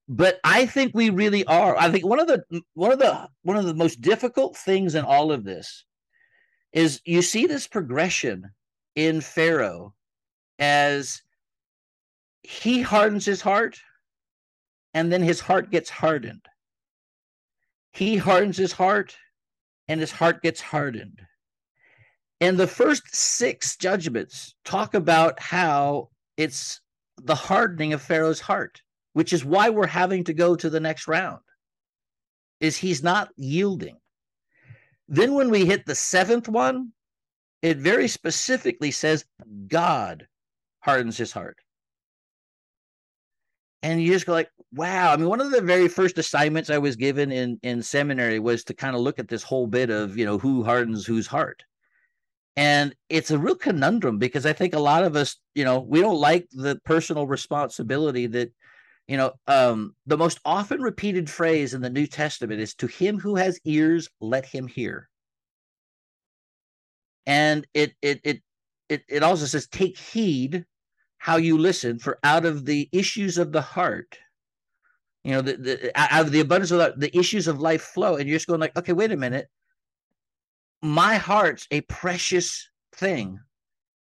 [0.08, 1.76] But I think we really are.
[1.76, 2.44] I think one of the
[2.74, 5.84] one of the one of the most difficult things in all of this
[6.72, 8.50] is you see this progression
[8.96, 9.94] in Pharaoh
[10.58, 11.22] as
[12.42, 13.78] he hardens his heart
[14.92, 16.46] and then his heart gets hardened.
[17.92, 19.16] He hardens his heart
[19.88, 21.20] and his heart gets hardened.
[22.40, 26.80] And the first six judgments talk about how it's
[27.16, 28.82] the hardening of Pharaoh's heart,
[29.14, 31.40] which is why we're having to go to the next round.
[32.60, 33.96] Is he's not yielding.
[35.08, 36.92] Then when we hit the seventh one,
[37.62, 39.24] it very specifically says
[39.66, 40.28] God
[40.80, 41.56] hardens his heart.
[43.82, 45.12] And you just go like, wow.
[45.12, 48.64] I mean, one of the very first assignments I was given in in seminary was
[48.64, 51.62] to kind of look at this whole bit of, you know, who hardens whose heart.
[52.56, 56.00] And it's a real conundrum because I think a lot of us, you know, we
[56.00, 58.52] don't like the personal responsibility that,
[59.08, 63.18] you know, um, the most often repeated phrase in the New Testament is to him
[63.18, 65.08] who has ears, let him hear.
[67.26, 68.42] And it it it
[68.88, 70.64] it, it also says, take heed
[71.18, 74.18] how you listen, for out of the issues of the heart,
[75.22, 78.16] you know, the, the out of the abundance of the, the issues of life flow.
[78.16, 79.48] And you're just going like, okay, wait a minute
[80.84, 83.40] my heart's a precious thing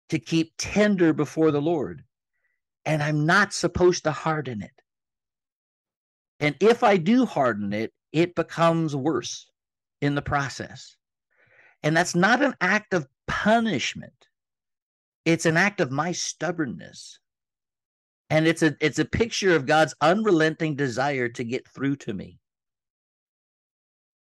[0.10, 2.04] to keep tender before the Lord,
[2.86, 4.81] and I'm not supposed to harden it.
[6.42, 9.48] And if I do harden it, it becomes worse
[10.02, 10.98] in the process.
[11.84, 14.28] And that's not an act of punishment.
[15.24, 17.20] It's an act of my stubbornness.
[18.32, 22.40] And it's a it's a picture of God's unrelenting desire to get through to me.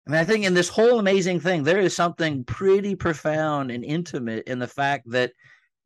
[0.07, 3.85] I mean, I think in this whole amazing thing, there is something pretty profound and
[3.85, 5.33] intimate in the fact that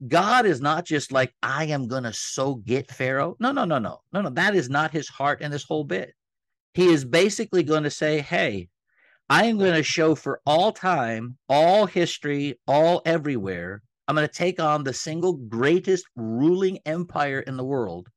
[0.09, 3.37] God is not just like, I am going to so get Pharaoh.
[3.41, 4.31] No, no, no, no, no, no.
[4.31, 6.15] That is not his heart in this whole bit.
[6.75, 8.69] He is basically going to say, Hey,
[9.29, 13.83] I am going to show for all time, all history, all everywhere.
[14.07, 18.09] I'm going to take on the single greatest ruling empire in the world.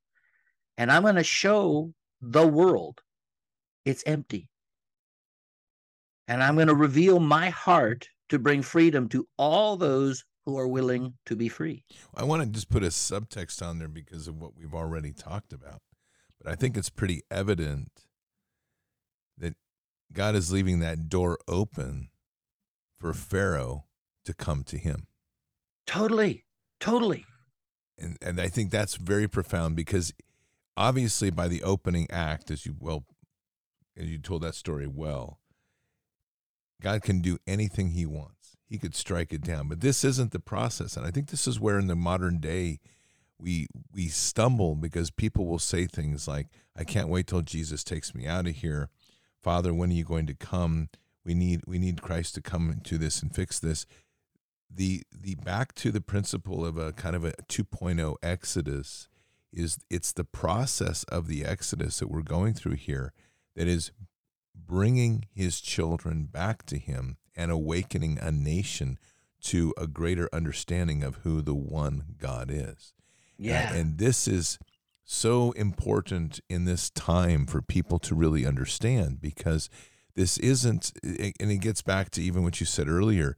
[0.77, 2.99] And I'm going to show the world
[3.85, 4.49] it's empty
[6.27, 10.67] and I'm going to reveal my heart to bring freedom to all those who are
[10.67, 11.83] willing to be free.
[12.15, 15.51] I want to just put a subtext on there because of what we've already talked
[15.51, 15.81] about.
[16.41, 17.91] But I think it's pretty evident
[19.37, 19.55] that
[20.13, 22.11] God is leaving that door open
[22.97, 23.87] for Pharaoh
[24.23, 25.07] to come to him.
[25.85, 26.45] Totally.
[26.79, 27.25] Totally.
[27.97, 30.13] And and I think that's very profound because
[30.77, 33.03] obviously by the opening act, as you well
[33.97, 35.41] as you told that story well,
[36.81, 38.36] God can do anything he wants.
[38.69, 39.67] He could strike it down.
[39.67, 40.97] But this isn't the process.
[40.97, 42.79] And I think this is where in the modern day
[43.39, 48.13] we we stumble because people will say things like, I can't wait till Jesus takes
[48.13, 48.89] me out of here.
[49.41, 50.89] Father, when are you going to come?
[51.23, 53.85] We need we need Christ to come into this and fix this.
[54.69, 59.07] The the back to the principle of a kind of a 2.0 exodus
[59.53, 63.13] is it's the process of the exodus that we're going through here
[63.55, 63.91] that is
[64.53, 68.97] bringing his children back to him and awakening a nation
[69.43, 72.93] to a greater understanding of who the one God is.
[73.37, 73.69] Yeah.
[73.69, 74.59] And, and this is
[75.05, 79.69] so important in this time for people to really understand because
[80.15, 83.37] this isn't and it gets back to even what you said earlier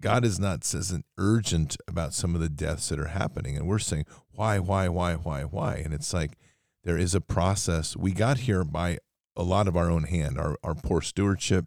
[0.00, 3.78] god is not isn't urgent about some of the deaths that are happening and we're
[3.78, 6.36] saying why why why why why and it's like
[6.82, 8.98] there is a process we got here by
[9.36, 11.66] a lot of our own hand our, our poor stewardship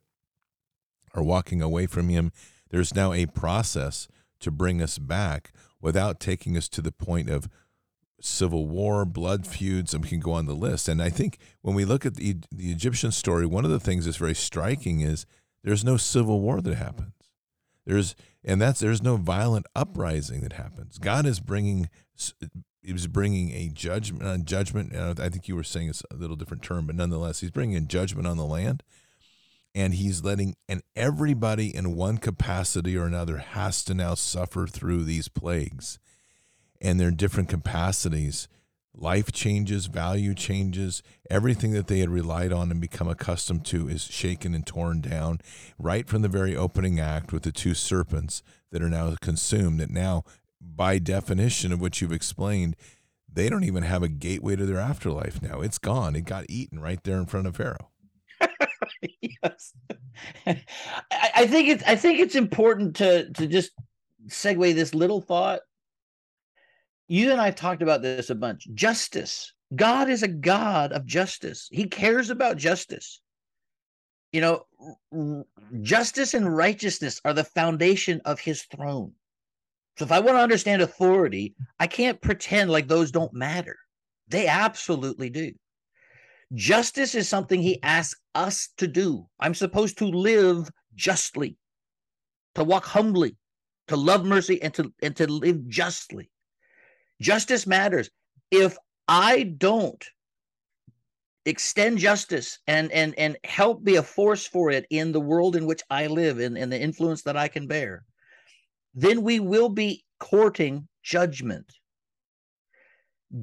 [1.13, 2.31] our walking away from him
[2.71, 4.07] there's now a process
[4.39, 5.51] to bring us back
[5.81, 7.49] without taking us to the point of
[8.21, 10.87] civil war, blood feuds, and we can go on the list.
[10.87, 14.05] And I think when we look at the, the Egyptian story, one of the things
[14.05, 15.25] that's very striking is
[15.63, 17.13] there's no civil war that happens.
[17.85, 20.97] There's and that's there's no violent uprising that happens.
[20.97, 21.89] God is bringing
[22.83, 24.95] he was bringing a judgment on uh, judgment.
[24.95, 28.27] I think you were saying it's a little different term, but nonetheless, he's bringing judgment
[28.27, 28.83] on the land,
[29.73, 35.03] and he's letting and everybody in one capacity or another has to now suffer through
[35.03, 35.99] these plagues
[36.81, 38.47] and their different capacities.
[38.93, 44.03] Life changes, value changes, everything that they had relied on and become accustomed to is
[44.03, 45.39] shaken and torn down
[45.79, 49.79] right from the very opening act with the two serpents that are now consumed.
[49.79, 50.25] That now,
[50.59, 52.75] by definition of what you've explained,
[53.31, 55.61] they don't even have a gateway to their afterlife now.
[55.61, 56.17] It's gone.
[56.17, 57.90] It got eaten right there in front of Pharaoh.
[59.21, 59.73] yes.
[60.45, 60.63] I,
[61.11, 63.71] I think it's I think it's important to to just
[64.27, 65.61] segue this little thought
[67.11, 68.69] you and I've talked about this a bunch.
[68.73, 69.51] Justice.
[69.75, 71.67] God is a God of justice.
[71.69, 73.19] He cares about justice.
[74.31, 75.45] You know,
[75.81, 79.11] justice and righteousness are the foundation of his throne.
[79.97, 83.75] So if I want to understand authority, I can't pretend like those don't matter.
[84.29, 85.51] They absolutely do.
[86.53, 89.27] Justice is something he asks us to do.
[89.39, 91.57] I'm supposed to live justly,
[92.55, 93.37] to walk humbly,
[93.87, 96.29] to love mercy, and to and to live justly.
[97.21, 98.09] Justice matters.
[98.49, 98.77] If
[99.07, 100.03] I don't
[101.45, 105.65] extend justice and and and help be a force for it in the world in
[105.65, 108.03] which I live and, and the influence that I can bear,
[108.93, 111.71] then we will be courting judgment.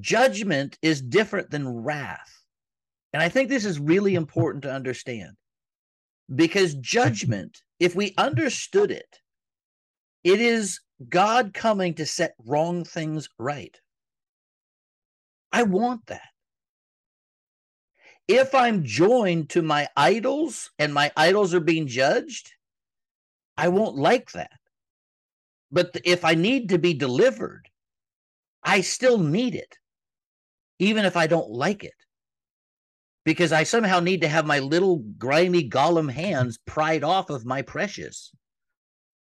[0.01, 2.38] Judgment is different than wrath.
[3.13, 5.33] And I think this is really important to understand
[6.35, 9.21] because judgment, if we understood it,
[10.25, 13.79] it is God coming to set wrong things right.
[15.53, 16.29] I want that.
[18.27, 22.53] If I'm joined to my idols and my idols are being judged,
[23.57, 24.59] I won't like that.
[25.73, 27.69] But if I need to be delivered,
[28.63, 29.79] I still need it,
[30.79, 31.95] even if I don't like it.
[33.29, 37.61] Because I somehow need to have my little grimy Gollum hands pried off of my
[37.61, 38.33] precious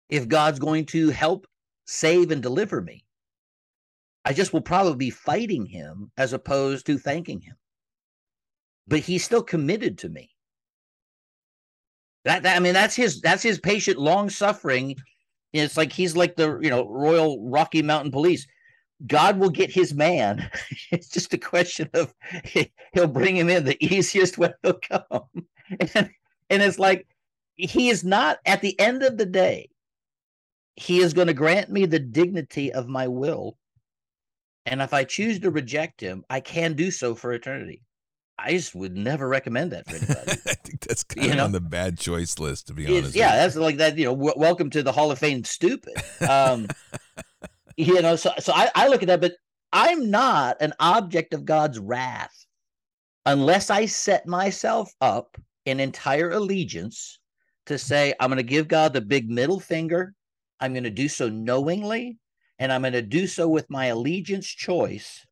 [0.08, 1.48] if God's going to help
[1.84, 3.04] save and deliver me.
[4.24, 7.56] I just will probably be fighting him as opposed to thanking him.
[8.86, 10.30] But he's still committed to me.
[12.24, 14.94] That, that I mean, that's his that's his patient long suffering.
[15.52, 18.46] It's like he's like the you know Royal Rocky Mountain Police.
[19.06, 20.50] God will get his man.
[20.90, 22.12] it's just a question of
[22.92, 25.44] he'll bring him in the easiest way he'll come.
[25.94, 26.10] And,
[26.50, 27.06] and it's like
[27.54, 29.68] he is not at the end of the day
[30.78, 33.56] he is going to grant me the dignity of my will.
[34.64, 37.82] And if I choose to reject him, I can do so for eternity.
[38.38, 40.40] I just would never recommend that for anybody.
[40.46, 41.44] I think that's kind you of know?
[41.46, 43.16] on the bad choice list, to be honest.
[43.16, 43.98] yeah, that's like that.
[43.98, 45.94] You know, w- welcome to the Hall of Fame, stupid.
[46.28, 46.68] Um,
[47.78, 49.34] you know, so so I, I look at that, but
[49.72, 52.46] I'm not an object of God's wrath
[53.26, 57.18] unless I set myself up in entire allegiance
[57.66, 60.14] to say I'm going to give God the big middle finger
[60.60, 62.18] I'm going to do so knowingly,
[62.58, 65.24] and I'm going to do so with my allegiance choice,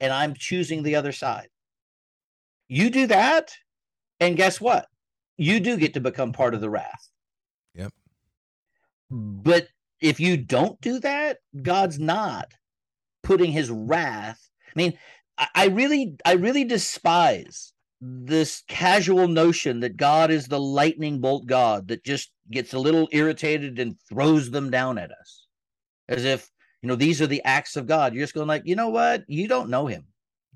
[0.00, 1.48] and I'm choosing the other side.
[2.68, 3.52] You do that,
[4.20, 4.86] and guess what?
[5.36, 7.08] You do get to become part of the wrath.
[7.74, 7.92] Yep.
[9.10, 9.68] But
[10.02, 12.52] if you don't do that, God's not
[13.22, 14.50] putting his wrath.
[14.68, 14.98] I mean,
[15.54, 21.88] I really, I really despise this casual notion that God is the lightning bolt God
[21.88, 25.46] that just gets a little irritated and throws them down at us
[26.08, 26.50] as if,
[26.82, 28.12] you know, these are the acts of God.
[28.12, 29.22] You're just going like, you know what?
[29.28, 30.06] You don't know him.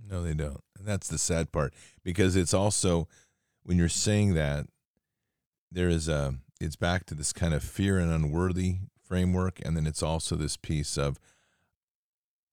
[0.09, 0.61] No, they don't.
[0.76, 1.72] And that's the sad part
[2.05, 3.09] because it's also
[3.62, 4.66] when you're saying that
[5.70, 9.86] there is a it's back to this kind of fear and unworthy framework and then
[9.86, 11.18] it's also this piece of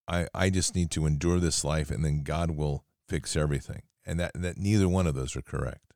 [0.07, 4.19] I I just need to endure this life and then God will fix everything and
[4.19, 5.93] that that neither one of those are correct.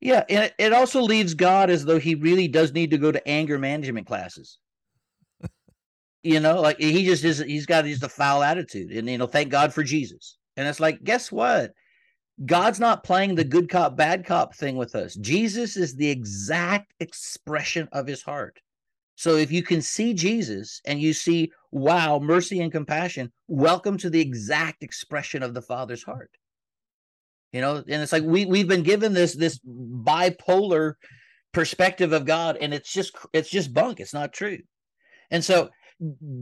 [0.00, 3.28] Yeah, and it also leaves God as though he really does need to go to
[3.28, 4.58] anger management classes.
[6.22, 8.90] you know, like he just is he's got just a foul attitude.
[8.92, 10.38] And you know, thank God for Jesus.
[10.56, 11.72] And it's like, guess what?
[12.46, 15.14] God's not playing the good cop, bad cop thing with us.
[15.16, 18.58] Jesus is the exact expression of his heart.
[19.20, 24.08] So if you can see Jesus and you see, wow, mercy and compassion, welcome to
[24.08, 26.30] the exact expression of the Father's heart.
[27.52, 30.94] You know, and it's like we we've been given this this bipolar
[31.52, 34.00] perspective of God, and it's just it's just bunk.
[34.00, 34.60] It's not true.
[35.30, 35.68] And so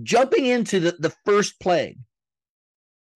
[0.05, 1.99] jumping into the, the first plague,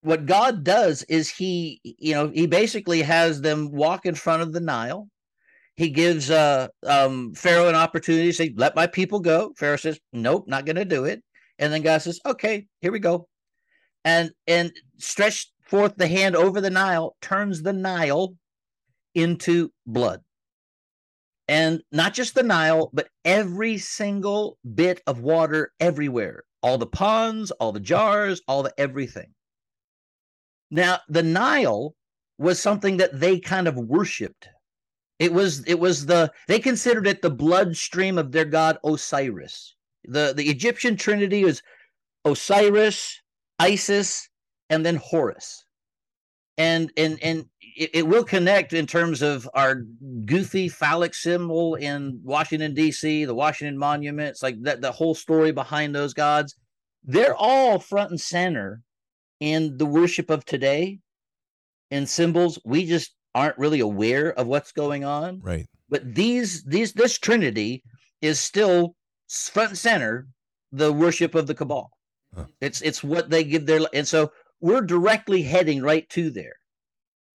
[0.01, 4.53] what God does is he, you know, he basically has them walk in front of
[4.53, 5.07] the Nile.
[5.77, 9.99] He gives uh, um, Pharaoh an opportunity to say, "Let my people go." Pharaoh says,
[10.13, 11.23] "Nope, not going to do it."
[11.59, 13.29] And then God says, "Okay, here we go,"
[14.05, 18.35] and and stretch forth the hand over the Nile, turns the Nile
[19.15, 20.21] into blood.
[21.49, 26.45] And not just the Nile, but every single bit of water everywhere.
[26.63, 29.33] All the ponds, all the jars, all the everything.
[30.71, 31.95] Now, the Nile
[32.39, 34.49] was something that they kind of worshipped.
[35.23, 39.77] It was it was the they considered it the bloodstream of their god Osiris.
[40.03, 41.63] The the Egyptian trinity is
[42.25, 43.21] Osiris,
[43.57, 44.29] Isis,
[44.69, 45.65] and then Horus.
[46.59, 49.85] And and and it, it will connect in terms of our
[50.25, 55.95] goofy phallic symbol in Washington D.C., the Washington Monuments, like that the whole story behind
[55.95, 56.57] those gods.
[57.05, 58.83] They're all front and center
[59.39, 60.99] in the worship of today
[61.93, 65.41] in symbols we just aren't really aware of what's going on.
[65.41, 65.67] Right.
[65.89, 67.83] But these these this trinity
[68.21, 68.97] is still
[69.29, 70.27] front and center
[70.71, 71.91] the worship of the cabal.
[72.35, 72.47] Huh.
[72.63, 76.55] it's it's what they give their and so we're directly heading right to there.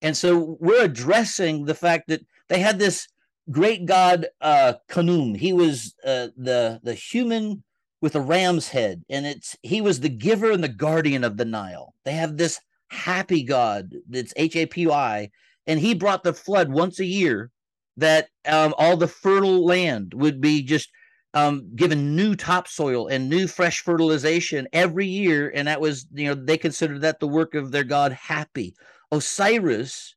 [0.02, 3.08] And so we're addressing the fact that they had this
[3.52, 7.64] great god uh Khnum he was uh the the human
[8.02, 11.46] with a ram's head and it's he was the giver and the guardian of the
[11.46, 11.94] nile.
[12.06, 12.60] They have this
[12.92, 15.30] Hapy god that's h-a-p-y
[15.68, 17.52] and he brought the flood once a year
[17.98, 20.90] that um, all the fertile land would be just
[21.34, 25.52] um, given new topsoil and new fresh fertilization every year.
[25.54, 28.74] And that was you know they considered that the work of their god Hapy.
[29.12, 30.16] Osiris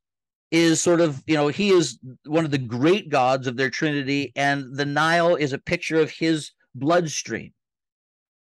[0.50, 4.32] is sort of you know he is one of the great gods of their trinity
[4.36, 7.52] and the nile is a picture of his bloodstream.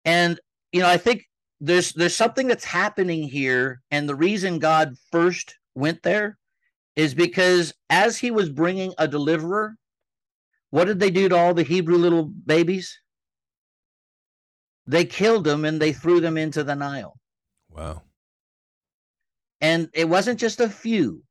[0.05, 0.39] And
[0.71, 1.25] you know, I think
[1.59, 6.37] there's there's something that's happening here, and the reason God first went there
[6.95, 9.75] is because as he was bringing a deliverer,
[10.69, 12.99] what did they do to all the Hebrew little babies?
[14.85, 17.17] They killed them and they threw them into the Nile.
[17.69, 18.03] Wow.
[19.61, 21.23] And it wasn't just a few.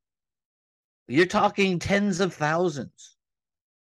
[1.06, 3.16] You're talking tens of thousands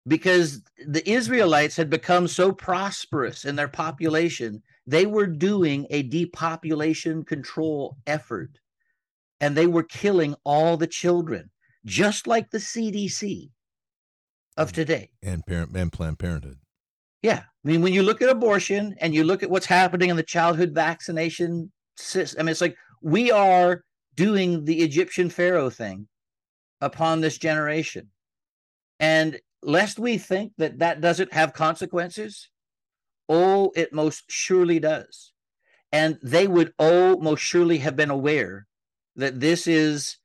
[0.07, 7.25] because the Israelites had become so prosperous in their population they were doing a depopulation
[7.25, 8.57] control effort
[9.41, 11.51] and they were killing all the children,
[11.87, 13.49] just like the CDC
[14.57, 15.09] of today.
[15.23, 16.59] And parent and Planned Parenthood.
[17.21, 17.39] Yeah.
[17.39, 20.23] I mean, when you look at abortion and you look at what's happening in the
[20.23, 23.83] childhood vaccination system, I mean, it's like we are
[24.15, 26.07] doing the Egyptian Pharaoh thing
[26.81, 28.09] upon this generation.
[28.99, 32.49] And lest we think that that doesn't have consequences,
[33.29, 35.33] Oh, it most surely does.
[35.91, 38.67] And they would oh most surely have been aware
[39.15, 40.17] that this is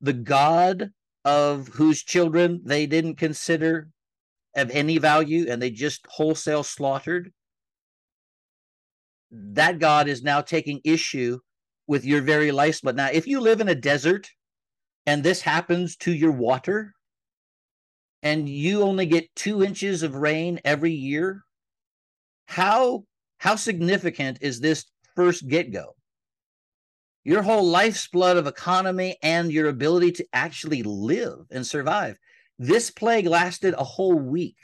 [0.00, 0.90] the God
[1.24, 3.88] of whose children they didn't consider
[4.56, 7.32] of any value and they just wholesale slaughtered.
[9.30, 11.38] That God is now taking issue
[11.86, 12.96] with your very lifeblood.
[12.96, 14.30] Now, if you live in a desert
[15.06, 16.94] and this happens to your water,
[18.22, 21.44] and you only get two inches of rain every year,
[22.46, 23.04] how
[23.38, 25.94] how significant is this first get-go
[27.28, 32.18] your whole life's blood of economy and your ability to actually live and survive.
[32.58, 34.56] This plague lasted a whole week.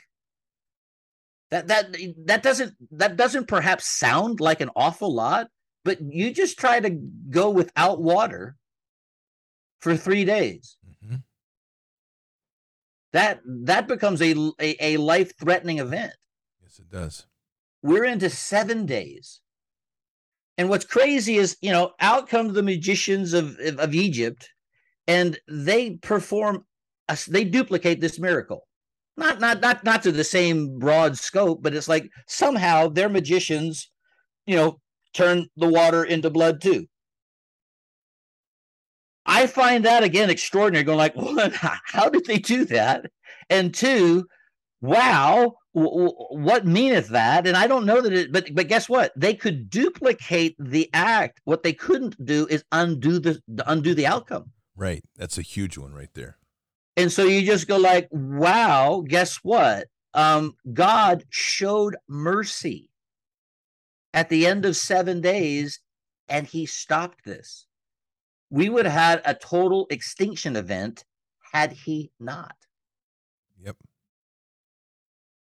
[1.51, 1.95] That that
[2.25, 5.49] that doesn't that doesn't perhaps sound like an awful lot
[5.83, 6.89] but you just try to
[7.29, 8.57] go without water
[9.79, 10.77] for three days.
[10.83, 11.17] Mm-hmm.
[13.13, 16.13] that that becomes a, a, a life-threatening event.
[16.63, 17.27] Yes it does.
[17.83, 19.41] We're into seven days.
[20.57, 24.49] And what's crazy is, you know, out come the magicians of, of, of Egypt
[25.07, 26.65] and they perform,
[27.09, 28.67] a, they duplicate this miracle.
[29.17, 33.89] Not, not, not, not to the same broad scope, but it's like somehow their magicians,
[34.45, 34.79] you know,
[35.13, 36.87] turn the water into blood too.
[39.25, 40.83] I find that again extraordinary.
[40.83, 43.05] Going like, one, how did they do that?
[43.49, 44.25] And two,
[44.81, 47.45] wow, what meaneth that?
[47.45, 49.11] And I don't know that it, but but guess what?
[49.15, 51.41] They could duplicate the act.
[51.43, 54.51] What they couldn't do is undo the undo the outcome.
[54.77, 55.03] Right.
[55.17, 56.37] That's a huge one right there.
[56.97, 59.87] And so you just go like, wow, guess what?
[60.13, 62.89] Um, God showed mercy
[64.13, 65.81] at the end of seven days,
[66.29, 67.65] and he stopped this.
[68.49, 71.03] We would have had a total extinction event
[71.51, 72.55] had he not.
[73.61, 73.75] Yep.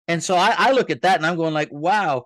[0.09, 2.25] And so I, I look at that and I'm going like, wow,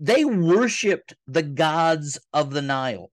[0.00, 3.10] they worshipped the gods of the Nile.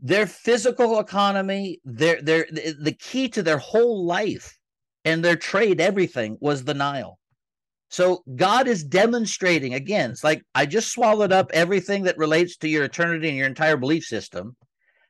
[0.00, 4.58] Their physical economy, their their the key to their whole life
[5.04, 7.18] and their trade, everything was the Nile.
[7.88, 12.68] So God is demonstrating again, it's like I just swallowed up everything that relates to
[12.68, 14.56] your eternity and your entire belief system.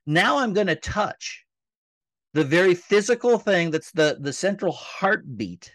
[0.04, 1.44] Now I'm going to touch
[2.34, 5.72] the very physical thing that's the, the central heartbeat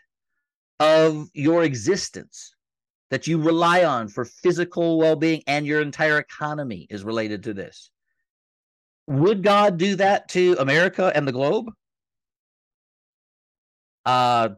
[0.79, 2.53] of your existence
[3.09, 7.53] that you rely on for physical well being, and your entire economy is related to
[7.53, 7.89] this.
[9.07, 11.71] Would God do that to America and the globe?
[14.05, 14.49] Uh,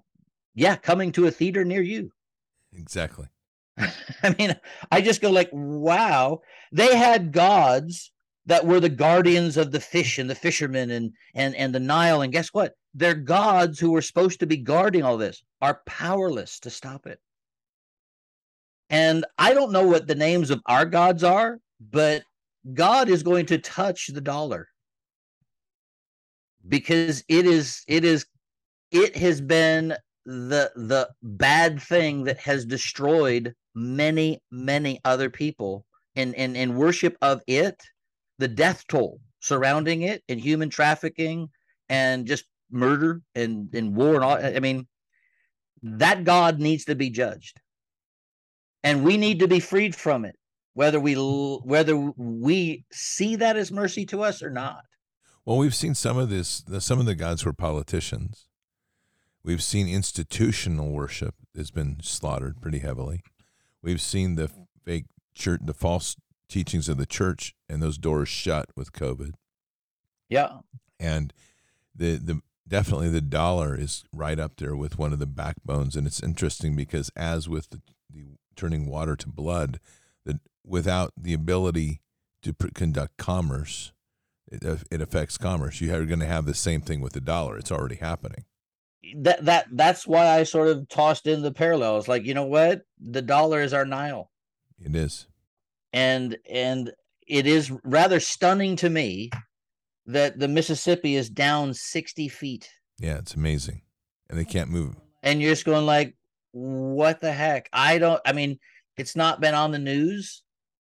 [0.56, 2.12] yeah, coming to a theater near you.
[2.74, 3.28] Exactly.
[4.24, 4.56] I mean,
[4.92, 6.42] I just go like, wow,
[6.72, 8.12] they had gods
[8.46, 12.22] that were the guardians of the fish and the fishermen and and and the Nile.
[12.22, 12.74] And guess what?
[13.00, 17.18] Their gods who were supposed to be guarding all this are powerless to stop it.
[18.90, 22.24] And I don't know what the names of our gods are, but
[22.74, 24.68] God is going to touch the dollar
[26.68, 28.26] because it is it is
[28.92, 29.96] it has been
[30.26, 35.86] the the bad thing that has destroyed many many other people
[36.16, 37.82] in in in worship of it
[38.40, 41.48] the death toll surrounding it and human trafficking
[41.88, 44.38] and just murder and, and war and all.
[44.38, 44.88] I mean,
[45.82, 47.60] that God needs to be judged.
[48.84, 50.38] And we need to be freed from it,
[50.74, 54.84] whether we whether we see that as mercy to us or not.
[55.46, 56.64] Well, we've seen some of this.
[56.80, 58.48] Some of the gods were politicians.
[59.44, 63.22] We've seen institutional worship has been slaughtered pretty heavily.
[63.82, 64.50] We've seen the
[64.86, 66.16] fake church, the false
[66.50, 69.32] teachings of the church and those doors shut with COVID.
[70.30, 70.60] Yeah.
[71.00, 71.34] And
[71.96, 75.96] the the definitely the dollar is right up there with one of the backbones.
[75.96, 79.80] And it's interesting because as with the, the turning water to blood
[80.26, 82.02] that without the ability
[82.44, 83.92] to pr- conduct commerce
[84.52, 85.82] it, uh, it affects commerce.
[85.82, 87.58] You are going to have the same thing with the dollar.
[87.58, 88.46] It's already happening.
[89.16, 92.82] That that that's why i sort of tossed in the parallels like you know what?
[93.00, 94.30] The dollar is our nile.
[94.78, 95.28] It is.
[95.94, 96.92] And and
[97.26, 99.30] it is rather stunning to me
[100.10, 102.70] that the Mississippi is down 60 feet.
[102.98, 103.84] Yeah, it's amazing.
[104.28, 104.96] And they can't move.
[105.22, 106.16] And you're just going like,
[106.52, 107.70] what the heck?
[107.72, 108.58] I don't I mean,
[108.98, 110.42] it's not been on the news.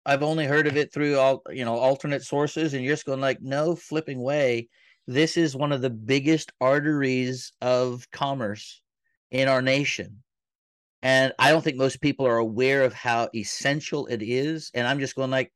[0.05, 3.21] I've only heard of it through all you know, alternate sources, and you're just going
[3.21, 4.69] like, no flipping way.
[5.07, 8.83] This is one of the biggest arteries of commerce
[9.31, 10.23] in our nation.
[11.03, 14.71] And I don't think most people are aware of how essential it is.
[14.75, 15.53] And I'm just going like,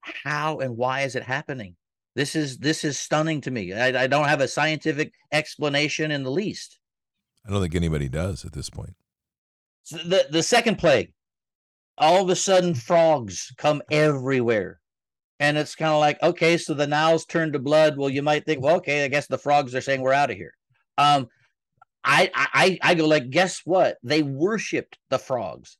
[0.00, 1.76] how and why is it happening?
[2.14, 3.72] This is this is stunning to me.
[3.72, 6.78] I, I don't have a scientific explanation in the least.
[7.46, 8.94] I don't think anybody does at this point.
[9.82, 11.12] So the the second plague,
[11.98, 14.80] all of a sudden frogs come everywhere.
[15.40, 17.98] And it's kind of like, okay, so the Nile's turned to blood.
[17.98, 20.36] Well, you might think, well, okay, I guess the frogs are saying we're out of
[20.36, 20.54] here.
[20.96, 21.26] Um,
[22.04, 23.96] I, I I go like, guess what?
[24.02, 25.76] They worshipped the frogs.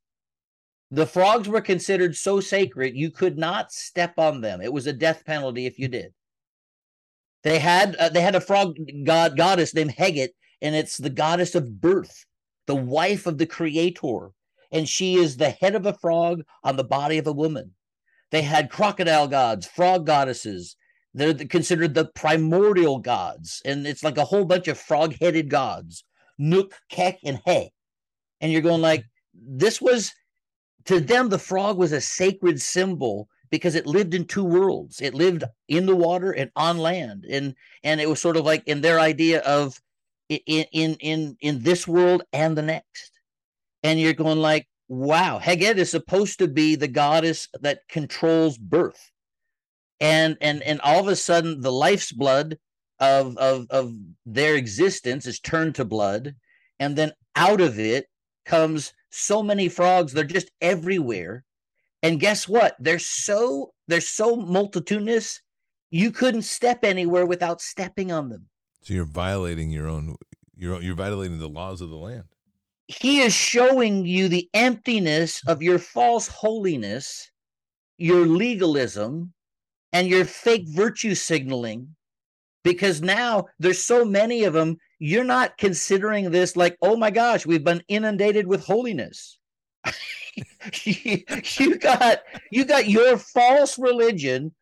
[0.91, 4.61] The frogs were considered so sacred you could not step on them.
[4.61, 6.13] It was a death penalty if you did.
[7.45, 10.31] They had uh, they had a frog god goddess named Heqet,
[10.61, 12.25] and it's the goddess of birth,
[12.67, 14.31] the wife of the creator,
[14.73, 17.75] and she is the head of a frog on the body of a woman.
[18.31, 20.77] They had crocodile gods, frog goddesses,
[21.15, 26.05] they're considered the primordial gods, and it's like a whole bunch of frog-headed gods.
[26.39, 27.69] Nook, Kek, and Heh.
[28.41, 30.13] And you're going like, this was
[30.87, 35.01] to them, the frog was a sacred symbol because it lived in two worlds.
[35.01, 37.25] It lived in the water and on land.
[37.25, 39.81] And and it was sort of like in their idea of
[40.29, 43.13] in in in in this world and the next.
[43.85, 49.13] And you're going like, wow, Heqet is supposed to be the goddess that controls birth.
[50.01, 52.59] And and and all of a sudden the life's blood
[52.99, 53.95] of of of
[54.27, 56.35] their existence is turned to blood
[56.81, 58.07] and then out of it
[58.45, 61.45] comes so many frogs they're just everywhere
[62.05, 65.41] and guess what they're so they're so multitudinous
[65.91, 68.47] you couldn't step anywhere without stepping on them
[68.83, 70.15] so you're violating your own
[70.57, 72.25] you're you're violating the laws of the land
[72.89, 77.31] he is showing you the emptiness of your false holiness,
[77.97, 79.33] your legalism,
[79.93, 81.95] and your fake virtue signaling.
[82.63, 87.47] Because now there's so many of them, you're not considering this like, oh my gosh,
[87.47, 89.39] we've been inundated with holiness.
[90.85, 92.21] you got
[92.51, 94.53] you got your false religion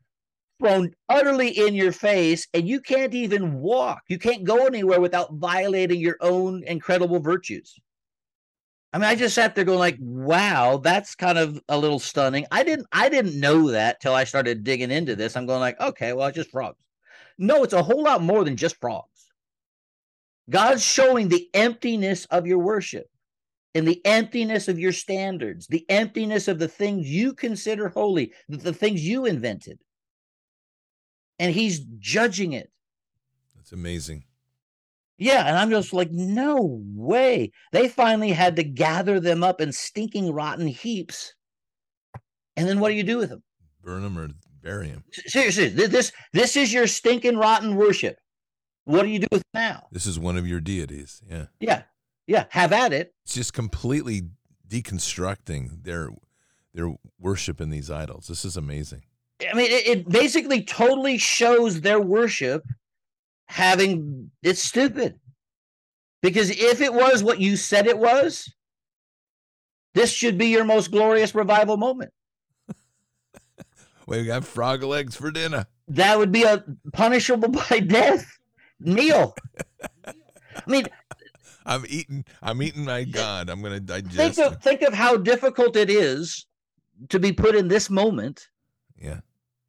[0.60, 4.02] thrown utterly in your face and you can't even walk.
[4.08, 7.74] You can't go anywhere without violating your own incredible virtues.
[8.94, 12.46] I mean i just sat there going like wow that's kind of a little stunning.
[12.50, 15.36] I didn't i didn't know that till i started digging into this.
[15.36, 16.78] I'm going like okay well it's just frogs.
[17.38, 19.08] No it's a whole lot more than just frogs.
[20.50, 23.06] God's showing the emptiness of your worship
[23.74, 28.72] and the emptiness of your standards, the emptiness of the things you consider holy, the
[28.72, 29.78] things you invented.
[31.38, 32.70] And he's judging it.
[33.56, 34.24] That's amazing.
[35.18, 35.46] Yeah.
[35.46, 37.50] And I'm just like, no way.
[37.72, 41.34] They finally had to gather them up in stinking, rotten heaps.
[42.56, 43.42] And then what do you do with them?
[43.82, 44.28] Burn them or
[44.62, 45.04] bury them.
[45.10, 48.16] Seriously, this this is your stinking rotten worship.
[48.84, 49.86] What do you do with now?
[49.90, 51.22] This is one of your deities.
[51.28, 51.46] Yeah.
[51.60, 51.82] Yeah.
[52.26, 53.14] Yeah, have at it.
[53.24, 54.22] It's just completely
[54.68, 56.10] deconstructing their
[56.74, 58.26] their worship in these idols.
[58.28, 59.02] This is amazing.
[59.50, 62.64] I mean, it, it basically totally shows their worship
[63.46, 65.18] having it's stupid.
[66.22, 68.50] Because if it was what you said it was,
[69.94, 72.12] this should be your most glorious revival moment.
[74.06, 75.66] we got frog legs for dinner.
[75.88, 78.38] That would be a punishable by death.
[78.80, 79.34] meal.
[80.06, 80.86] I mean,
[81.64, 82.24] I'm eating.
[82.42, 83.48] I'm eating my God.
[83.50, 84.16] I'm going to digest.
[84.16, 86.46] Think of, think of how difficult it is
[87.08, 88.48] to be put in this moment.
[88.98, 89.20] Yeah.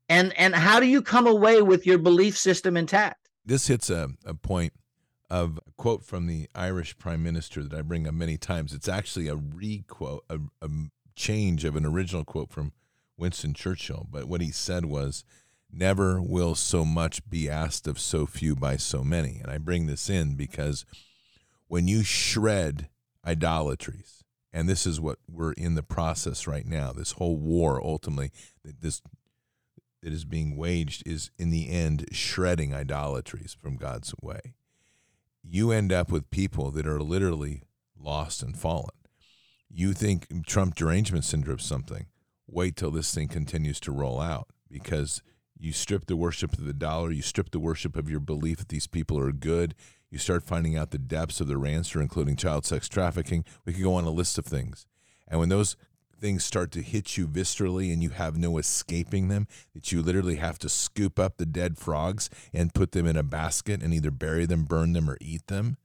[0.10, 3.30] And and how do you come away with your belief system intact?
[3.46, 4.74] This hits a, a point
[5.30, 8.74] of a quote from the Irish Prime Minister that I bring up many times.
[8.74, 10.70] It's actually a re-quote, a, a
[11.16, 12.74] change of an original quote from
[13.18, 14.08] Winston Churchill.
[14.10, 15.24] But what he said was,
[15.72, 19.88] "Never will so much be asked of so few by so many." And I bring
[19.88, 20.86] this in because
[21.74, 22.88] when you shred
[23.26, 28.30] idolatries, and this is what we're in the process right now, this whole war ultimately
[28.64, 29.02] that this
[30.04, 34.54] that is being waged is in the end shredding idolatries from God's way.
[35.42, 37.64] You end up with people that are literally
[38.00, 38.94] lost and fallen.
[39.68, 42.06] You think Trump derangement syndrome something.
[42.46, 45.24] Wait till this thing continues to roll out because
[45.58, 48.70] you strip the worship of the dollar, you strip the worship of your belief that
[48.70, 49.74] these people are good,
[50.14, 53.44] you start finding out the depths of their answer, including child sex trafficking.
[53.66, 54.86] We could go on a list of things.
[55.28, 55.76] And when those
[56.22, 60.36] things start to hit you viscerally and you have no escaping them, that you literally
[60.36, 64.12] have to scoop up the dead frogs and put them in a basket and either
[64.12, 65.78] bury them, burn them, or eat them,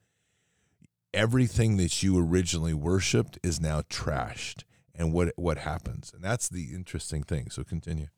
[1.14, 4.64] everything that you originally worshiped is now trashed.
[4.94, 6.12] And what what happens?
[6.14, 7.48] And that's the interesting thing.
[7.48, 8.08] So continue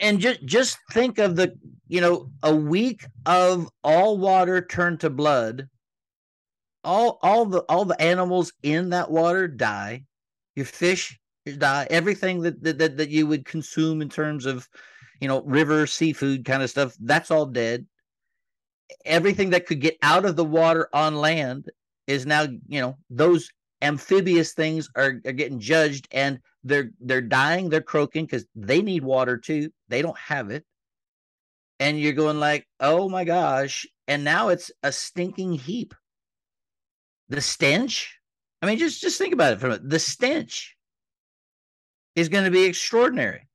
[0.00, 1.56] and just just think of the
[1.88, 5.68] you know a week of all water turned to blood.
[6.84, 10.04] All all the all the animals in that water die.
[10.54, 11.18] Your fish
[11.58, 11.86] die.
[11.90, 14.68] Everything that that, that you would consume in terms of
[15.20, 17.86] you know river seafood kind of stuff that's all dead.
[19.04, 21.70] Everything that could get out of the water on land
[22.06, 23.50] is now you know those
[23.82, 29.04] amphibious things are, are getting judged and they're they're dying they're croaking because they need
[29.04, 30.64] water too they don't have it.
[31.78, 35.94] And you're going like oh my gosh and now it's a stinking heap.
[37.28, 38.18] The stench?
[38.62, 39.88] I mean just just think about it for a minute.
[39.88, 40.76] the stench
[42.14, 43.46] is going to be extraordinary.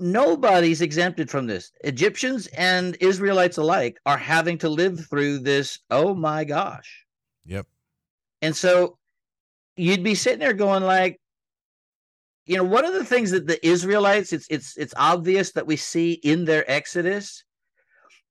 [0.00, 1.70] Nobody's exempted from this.
[1.84, 7.04] Egyptians and israelites alike are having to live through this oh my gosh.
[7.46, 7.66] Yep.
[8.42, 8.98] And so
[9.76, 11.20] you'd be sitting there going like,
[12.46, 15.76] you know, one of the things that the Israelites, it's it's it's obvious that we
[15.76, 17.44] see in their Exodus,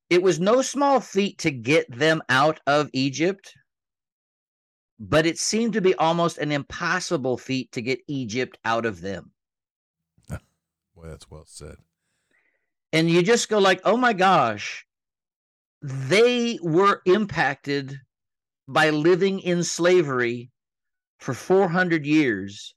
[0.09, 3.53] it was no small feat to get them out of Egypt,
[4.99, 9.31] but it seemed to be almost an impossible feat to get Egypt out of them.
[10.95, 11.77] Boy, that's well said.
[12.91, 14.85] And you just go like, oh my gosh,
[15.81, 17.99] they were impacted
[18.67, 20.51] by living in slavery
[21.17, 22.75] for 400 years.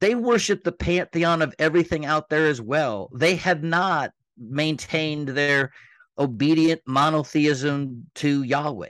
[0.00, 3.10] They worshiped the pantheon of everything out there as well.
[3.14, 5.72] They had not maintained their
[6.18, 8.88] obedient monotheism to Yahweh.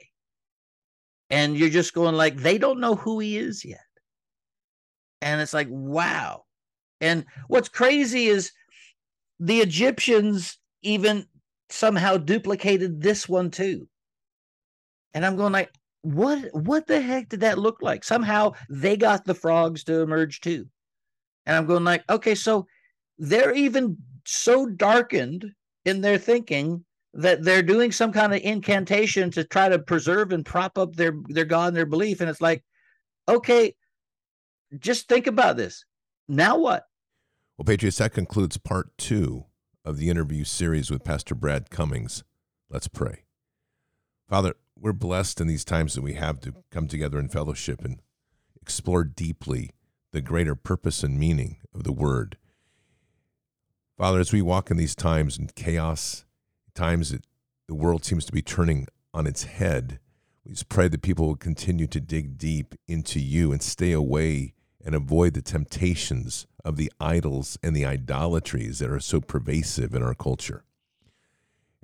[1.30, 3.80] And you're just going like, they don't know who he is yet.
[5.20, 6.44] And it's like, wow.
[7.00, 8.52] And what's crazy is
[9.38, 11.26] the Egyptians even
[11.70, 13.88] somehow duplicated this one too.
[15.14, 15.70] And I'm going like,
[16.02, 18.04] what what the heck did that look like?
[18.04, 20.68] Somehow they got the frogs to emerge too.
[21.48, 22.66] And I'm going like, okay, so
[23.18, 25.50] they're even so darkened
[25.86, 26.84] in their thinking
[27.14, 31.14] that they're doing some kind of incantation to try to preserve and prop up their
[31.28, 32.20] their god and their belief.
[32.20, 32.62] And it's like
[33.26, 33.74] okay
[34.78, 35.86] just think about this.
[36.28, 36.84] Now what?
[37.56, 39.46] Well patriots that concludes part two
[39.86, 42.22] of the interview series with pastor brad cummings.
[42.68, 43.24] Let's pray.
[44.28, 48.00] Father we're blessed in these times that we have to come together in fellowship and
[48.60, 49.70] explore deeply
[50.12, 52.36] the greater purpose and meaning of the word
[53.98, 56.24] father as we walk in these times in chaos
[56.78, 57.24] times it,
[57.66, 59.98] the world seems to be turning on its head.
[60.44, 64.54] We just pray that people will continue to dig deep into you and stay away
[64.84, 70.02] and avoid the temptations of the idols and the idolatries that are so pervasive in
[70.02, 70.62] our culture.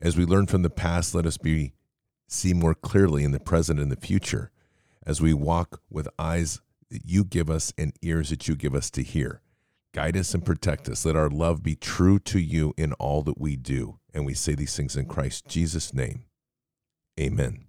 [0.01, 1.73] As we learn from the past, let us be
[2.29, 4.53] see more clearly in the present and the future
[5.05, 6.61] as we walk with eyes
[6.91, 9.41] that you give us and ears that you give us to hear.
[9.93, 11.05] Guide us and protect us.
[11.05, 13.99] Let our love be true to you in all that we do.
[14.13, 16.25] And we say these things in Christ Jesus' name.
[17.19, 17.67] Amen.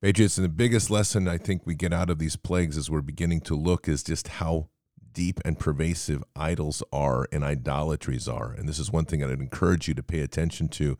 [0.00, 3.02] Patriots, and the biggest lesson I think we get out of these plagues as we're
[3.02, 4.68] beginning to look is just how
[5.12, 8.52] deep and pervasive idols are and idolatries are.
[8.52, 10.96] And this is one thing that I'd encourage you to pay attention to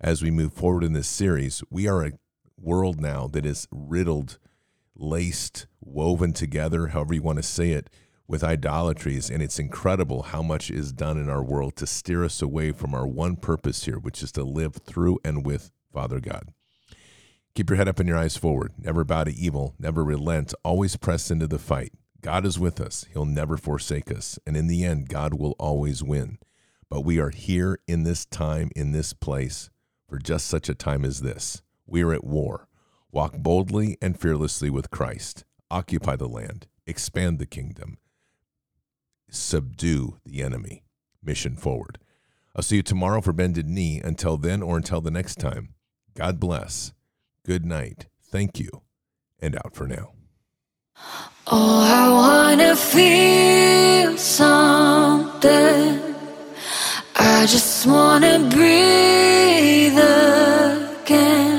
[0.00, 1.62] as we move forward in this series.
[1.70, 2.12] We are a
[2.60, 4.38] world now that is riddled,
[4.96, 7.90] laced, woven together, however you want to say it,
[8.28, 12.42] with idolatries, and it's incredible how much is done in our world to steer us
[12.42, 16.52] away from our one purpose here, which is to live through and with Father God.
[17.54, 18.72] Keep your head up and your eyes forward.
[18.76, 19.74] Never bow to evil.
[19.78, 20.52] Never relent.
[20.62, 21.92] Always press into the fight.
[22.20, 23.06] God is with us.
[23.12, 24.38] He'll never forsake us.
[24.46, 26.38] And in the end, God will always win.
[26.90, 29.70] But we are here in this time, in this place,
[30.08, 31.62] for just such a time as this.
[31.86, 32.68] We are at war.
[33.12, 35.44] Walk boldly and fearlessly with Christ.
[35.70, 36.66] Occupy the land.
[36.86, 37.98] Expand the kingdom
[39.28, 40.82] subdue the enemy.
[41.22, 41.98] Mission forward.
[42.54, 44.00] I'll see you tomorrow for Bended Knee.
[44.02, 45.74] Until then, or until the next time,
[46.14, 46.92] God bless.
[47.44, 48.06] Good night.
[48.22, 48.82] Thank you.
[49.40, 50.12] And out for now.
[51.46, 56.14] Oh, I want to feel something.
[57.14, 59.98] I just want to breathe
[61.02, 61.55] again.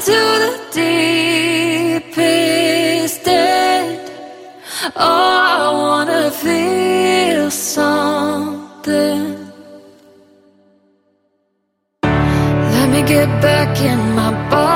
[0.00, 0.54] Into the
[2.00, 4.10] deepest end.
[4.96, 9.26] Oh, I wanna feel something.
[12.02, 14.69] Let me get back in my body.